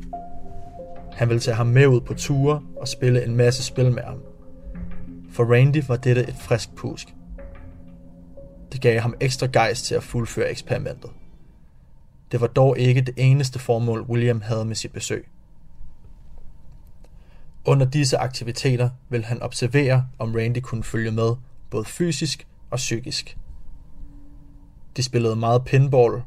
[1.11, 4.21] Han ville tage ham med ud på ture og spille en masse spil med ham.
[5.31, 7.07] For Randy var dette et frisk pusk.
[8.71, 11.11] Det gav ham ekstra gejst til at fuldføre eksperimentet.
[12.31, 15.27] Det var dog ikke det eneste formål, William havde med sit besøg.
[17.65, 21.35] Under disse aktiviteter vil han observere, om Randy kunne følge med,
[21.69, 23.37] både fysisk og psykisk.
[24.97, 26.21] De spillede meget pinball,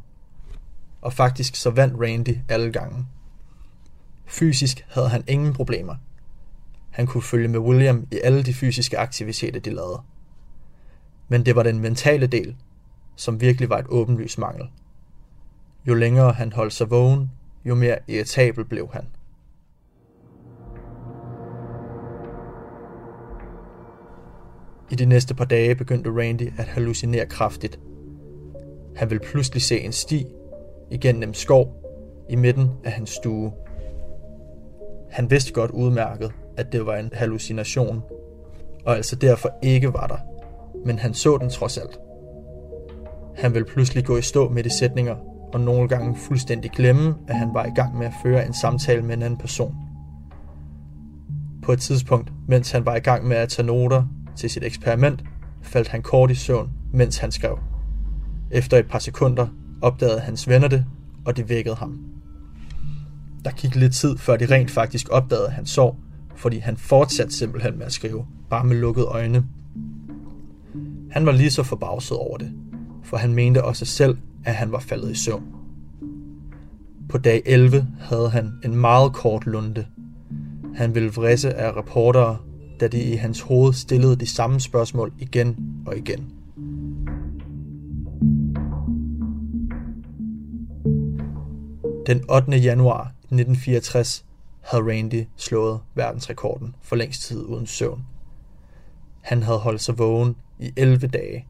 [1.03, 3.07] og faktisk så vandt Randy alle gange.
[4.27, 5.97] Fysisk havde han ingen problemer.
[6.91, 10.01] Han kunne følge med William i alle de fysiske aktiviteter, de lavede.
[11.29, 12.57] Men det var den mentale del,
[13.17, 14.71] som virkelig var et åbenlyst mangel.
[15.89, 17.31] Jo længere han holdt sig vågen,
[17.65, 19.07] jo mere irritabel blev han.
[24.91, 27.79] I de næste par dage begyndte Randy at hallucinere kraftigt.
[28.97, 30.27] Han ville pludselig se en sti
[30.91, 31.83] igennem en skov
[32.31, 33.53] i midten af hans stue.
[35.11, 38.03] Han vidste godt udmærket, at det var en hallucination,
[38.85, 40.19] og altså derfor ikke var der,
[40.87, 41.99] men han så den trods alt.
[43.37, 45.17] Han ville pludselig gå i stå midt i sætninger,
[45.53, 49.03] og nogle gange fuldstændig glemme, at han var i gang med at føre en samtale
[49.03, 49.75] med en anden person.
[51.63, 54.05] På et tidspunkt, mens han var i gang med at tage noter
[54.37, 55.25] til sit eksperiment,
[55.63, 57.59] faldt han kort i søvn, mens han skrev.
[58.51, 59.47] Efter et par sekunder
[59.83, 60.85] opdagede hans venner det,
[61.25, 62.01] og de vækkede ham.
[63.45, 65.97] Der gik lidt tid, før de rent faktisk opdagede, at han sov,
[66.37, 69.45] fordi han fortsatte simpelthen med at skrive, bare med lukkede øjne.
[71.11, 72.53] Han var lige så forbavset over det,
[73.05, 75.45] for han mente også selv, at han var faldet i søvn.
[77.09, 79.87] På dag 11 havde han en meget kort lunde.
[80.75, 82.37] Han ville vrisse af reportere,
[82.81, 85.57] da de i hans hoved stillede de samme spørgsmål igen
[85.87, 86.33] og igen.
[92.07, 92.57] Den 8.
[92.57, 94.25] januar 1964
[94.61, 98.07] havde Randy slået verdensrekorden for længst tid uden søvn.
[99.21, 101.47] Han havde holdt sig vågen i 11 dage.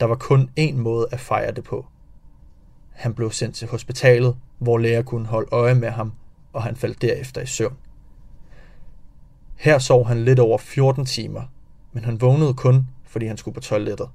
[0.00, 1.86] Der var kun én måde at fejre det på.
[2.90, 6.12] Han blev sendt til hospitalet, hvor læger kunne holde øje med ham,
[6.52, 7.76] og han faldt derefter i søvn.
[9.56, 11.42] Her sov han lidt over 14 timer,
[11.92, 14.08] men han vågnede kun, fordi han skulle på toilettet.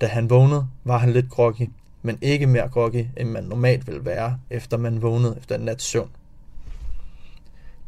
[0.00, 1.70] Da han vågnede, var han lidt groggy,
[2.02, 5.84] men ikke mere groggy, end man normalt vil være, efter man vågnede efter en nats
[5.84, 6.10] søvn.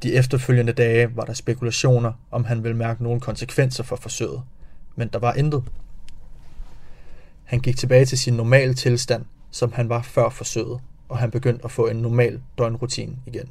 [0.03, 4.43] De efterfølgende dage var der spekulationer, om han ville mærke nogle konsekvenser for forsøget,
[4.97, 5.65] men der var intet.
[7.45, 11.65] Han gik tilbage til sin normale tilstand, som han var før forsøget, og han begyndte
[11.65, 13.49] at få en normal døgnrutine igen.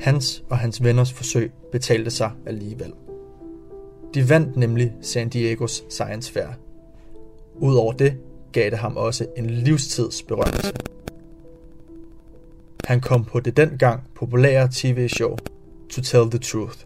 [0.00, 2.92] Hans og hans venners forsøg betalte sig alligevel.
[4.14, 6.48] De vandt nemlig San Diegos Science Fair.
[7.54, 8.18] Udover det
[8.52, 10.72] gav det ham også en livstidsberømmelse.
[12.84, 15.36] Han kom på det dengang populære tv-show
[15.90, 16.78] To Tell the Truth.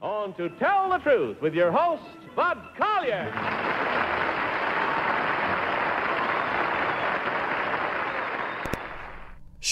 [0.00, 3.73] On To Tell the Truth with your host, Bud Collier.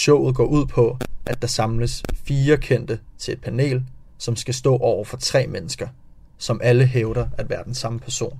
[0.03, 3.83] Showet går ud på, at der samles fire kendte til et panel,
[4.17, 5.87] som skal stå over for tre mennesker,
[6.37, 8.39] som alle hævder at være den samme person.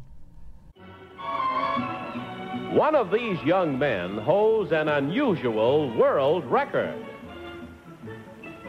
[2.85, 6.99] One of these young men holds an unusual world record.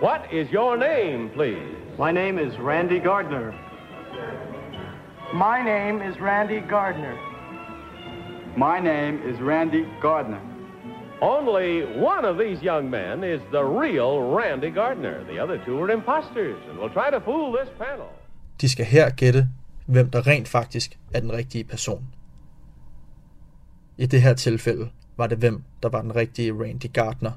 [0.03, 1.77] What is your name, please?
[1.99, 3.53] My name is Randy Gardner.
[5.35, 7.17] My name is Randy Gardner.
[8.57, 10.54] My name is Randy Gardner.
[11.25, 15.25] Only one of these young men is the real Randy Gardner.
[15.25, 18.09] The other two are imposters, and will try to fool this panel.
[18.61, 19.49] De skal her gætte,
[19.87, 22.07] hvem der rent faktisk er den rigtige person.
[23.97, 27.33] I det her tilfælde var det hvem, der var den rigtige Randy Gardner.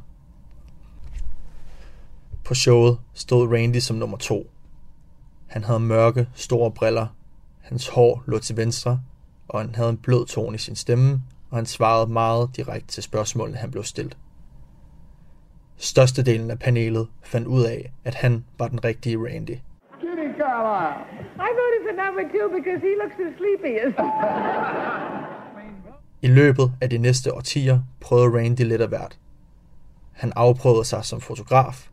[2.44, 4.50] På showet stod Randy som nummer to.
[5.48, 7.08] Han havde mørke, store briller.
[7.62, 9.02] Hans hår lå til venstre,
[9.48, 13.04] og han havde en blød tone i sin stemme, og han svarede meget direkte til
[13.04, 14.18] spørgsmålene, han blev stillet.
[15.78, 19.58] Størstedelen af panelet fandt ud af, at han var den rigtige Randy.
[20.02, 21.18] Kitty Carlisle.
[21.48, 23.98] I voted for number two because he looks the sleepiest.
[26.22, 29.20] I løbet af de næste årtier prøvede Randy lidt af hvert.
[30.12, 31.90] Han afprøvede sig som fotograf,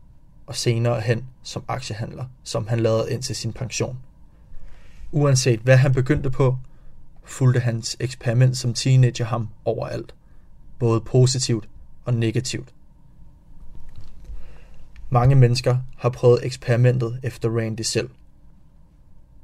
[0.47, 3.97] og senere hen som aktiehandler, som han lavede ind til sin pension.
[5.11, 6.57] Uanset hvad han begyndte på,
[7.25, 10.15] fulgte hans eksperiment som teenager ham overalt,
[10.79, 11.69] både positivt
[12.05, 12.73] og negativt.
[15.09, 18.09] Mange mennesker har prøvet eksperimentet efter Randy selv.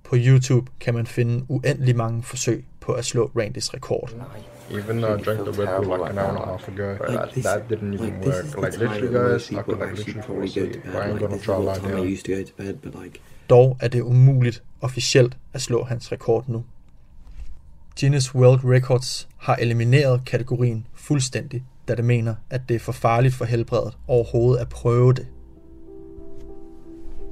[0.04, 4.10] På YouTube kan man finde uendelig mange forsøg på at slå Randys rekord.
[4.72, 6.96] Even uh, drank the Red Bull like an hour and a half ago.
[7.08, 8.64] That, that didn't even work.
[8.64, 10.86] Like literally, guys, I could like literally fall asleep.
[10.86, 12.74] I ain't gonna try lying here.
[13.50, 16.64] Dog er det umuligt officielt at slå hans rekord nu.
[18.00, 23.34] Guinness World Records har elimineret kategorien fuldstændig, da det mener, at det er for farligt
[23.34, 25.28] for helbredet overhovedet at prøve det.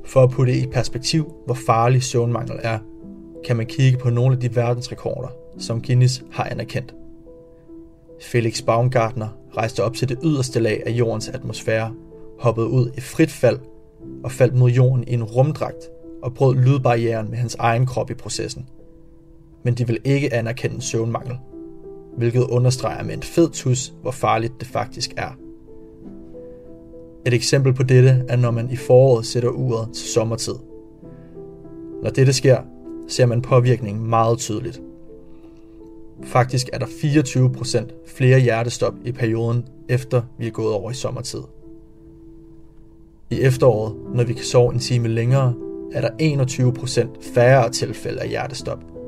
[0.05, 2.79] For at putte i perspektiv, hvor farlig søvnmangel er,
[3.45, 6.93] kan man kigge på nogle af de verdensrekorder, som Guinness har anerkendt.
[8.21, 11.93] Felix Baumgartner rejste op til det yderste lag af jordens atmosfære,
[12.39, 13.59] hoppede ud i frit fald
[14.23, 15.89] og faldt mod jorden i en rumdragt
[16.23, 18.69] og brød lydbarrieren med hans egen krop i processen.
[19.63, 21.37] Men de vil ikke anerkende søvnmangel,
[22.17, 25.37] hvilket understreger med en fed tus, hvor farligt det faktisk er.
[27.25, 30.55] Et eksempel på dette er, når man i foråret sætter uret til sommertid.
[32.03, 32.57] Når dette sker,
[33.07, 34.81] ser man påvirkningen meget tydeligt.
[36.23, 41.41] Faktisk er der 24% flere hjertestop i perioden efter vi er gået over i sommertid.
[43.29, 45.53] I efteråret, når vi kan sove en time længere,
[45.93, 46.09] er der
[47.19, 48.98] 21% færre tilfælde af hjertestop.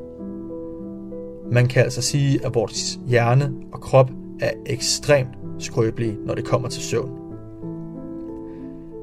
[1.52, 5.30] Man kan altså sige, at vores hjerne og krop er ekstremt
[5.60, 7.10] skrøbelige, når det kommer til søvn.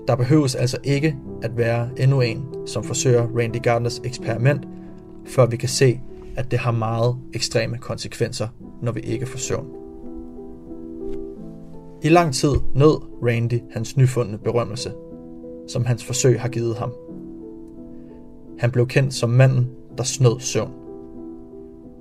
[0.09, 4.65] Der behøves altså ikke at være endnu en, som forsøger Randy Gardners eksperiment,
[5.27, 6.01] før vi kan se,
[6.37, 8.49] at det har meget ekstreme konsekvenser,
[8.83, 9.67] når vi ikke får søvn.
[12.03, 14.93] I lang tid nød Randy hans nyfundne berømmelse,
[15.69, 16.93] som hans forsøg har givet ham.
[18.59, 20.78] Han blev kendt som manden, der snød søvn.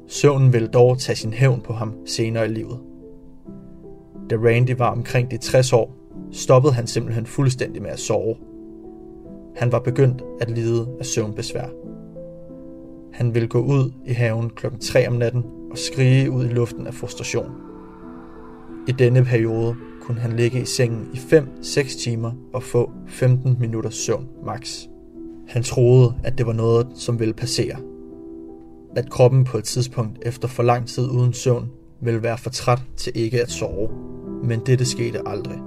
[0.07, 2.79] Søvnen ville dog tage sin hævn på ham senere i livet.
[4.29, 5.97] Da Randy var omkring de 60 år,
[6.31, 8.35] stoppede han simpelthen fuldstændig med at sove.
[9.55, 11.67] Han var begyndt at lide af søvnbesvær.
[13.13, 16.87] Han ville gå ud i haven klokken 3 om natten og skrige ud i luften
[16.87, 17.51] af frustration.
[18.87, 23.95] I denne periode kunne han ligge i sengen i 5-6 timer og få 15 minutters
[23.95, 24.85] søvn max.
[25.47, 27.77] Han troede, at det var noget, som ville passere.
[28.97, 31.69] At kroppen på et tidspunkt efter for lang tid uden søvn
[32.01, 33.89] ville være for træt til ikke at sove.
[34.43, 35.59] Men dette skete aldrig.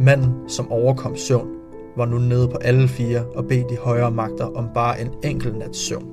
[0.00, 1.48] Manden, som overkom søvn,
[1.96, 5.58] var nu nede på alle fire og bed de højere magter om bare en enkelt
[5.58, 6.08] nats søvn.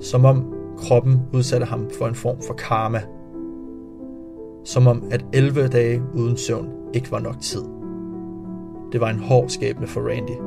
[0.00, 3.02] Som om kroppen udsatte ham for en form for karma.
[4.64, 7.62] Som om at 11 dage uden søvn ikke var nok tid.
[8.92, 10.38] Det var en hård skæbne for Randy.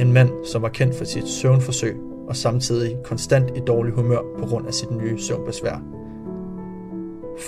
[0.00, 4.46] En mand, som var kendt for sit søvnforsøg og samtidig konstant i dårlig humør på
[4.46, 5.82] grund af sit nye søvnbesvær.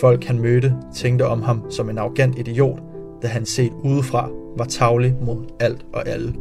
[0.01, 2.83] Folk han mødte tænkte om ham som en arrogant idiot,
[3.23, 6.35] da han set udefra var tavlig mod alt og alle.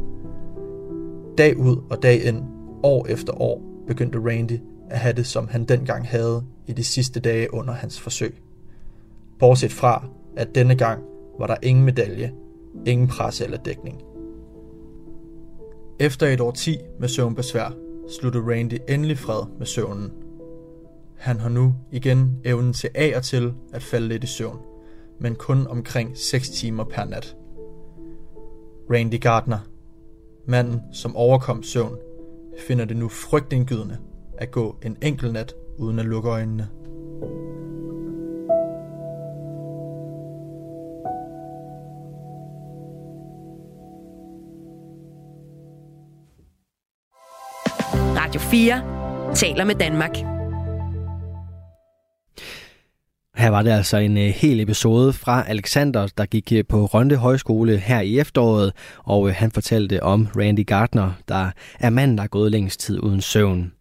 [1.38, 2.42] Dag ud og dag ind,
[2.82, 4.58] år efter år, begyndte Randy
[4.90, 8.34] at have det, som han dengang havde i de sidste dage under hans forsøg.
[9.38, 10.04] Bortset fra,
[10.36, 11.02] at denne gang
[11.38, 12.32] var der ingen medalje,
[12.86, 14.02] ingen presse eller dækning.
[16.00, 20.12] Efter et år 10 med søvnbesvær, sluttede Randy endelig fred med søvnen.
[21.16, 24.58] Han har nu igen evnen til af og til at falde lidt i søvn,
[25.20, 27.36] men kun omkring 6 timer per nat.
[28.90, 29.58] Randy Gardner,
[30.46, 31.96] manden som overkom søvn,
[32.58, 33.98] finder det nu frygtindgydende
[34.38, 36.68] at gå en enkelt nat uden at lukke øjnene.
[48.34, 50.16] Radio 4 taler med Danmark.
[53.36, 57.16] Her var det altså en øh, hel episode fra Alexander, der gik øh, på Rønde
[57.16, 58.72] Højskole her i efteråret,
[59.04, 63.02] og øh, han fortalte om Randy Gardner, der er manden, der er gået længst tid
[63.02, 63.72] uden søvn.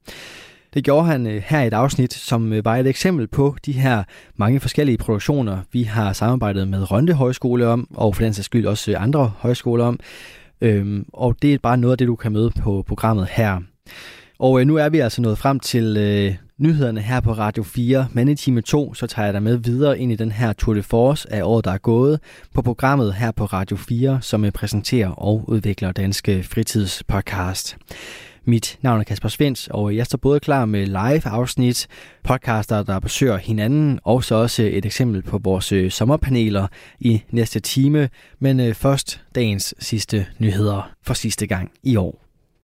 [0.74, 4.04] Det gjorde han her i et afsnit, som var et eksempel på de her
[4.36, 8.66] mange forskellige produktioner, vi har samarbejdet med Rønde Højskole om, og for den sags skyld
[8.66, 10.00] også andre højskoler om,
[10.62, 13.62] Øhm, og det er bare noget af det, du kan møde på programmet her.
[14.44, 18.08] Og øh, nu er vi altså nået frem til øh, nyhederne her på Radio 4,
[18.12, 20.74] men i time 2, så tager jeg dig med videre ind i den her Tour
[20.74, 22.20] de Force af året, der er gået,
[22.54, 27.78] på programmet her på Radio 4, som øh, præsenterer og udvikler Danske Fritidspodcast.
[28.46, 31.88] Mit navn er Kasper Svens, og jeg står både klar med live-afsnit,
[32.24, 36.68] podcaster, der besøger hinanden, og så også øh, et eksempel på vores øh, sommerpaneler
[37.00, 38.10] i næste time.
[38.40, 42.23] Men først dagens sidste nyheder for sidste gang i år.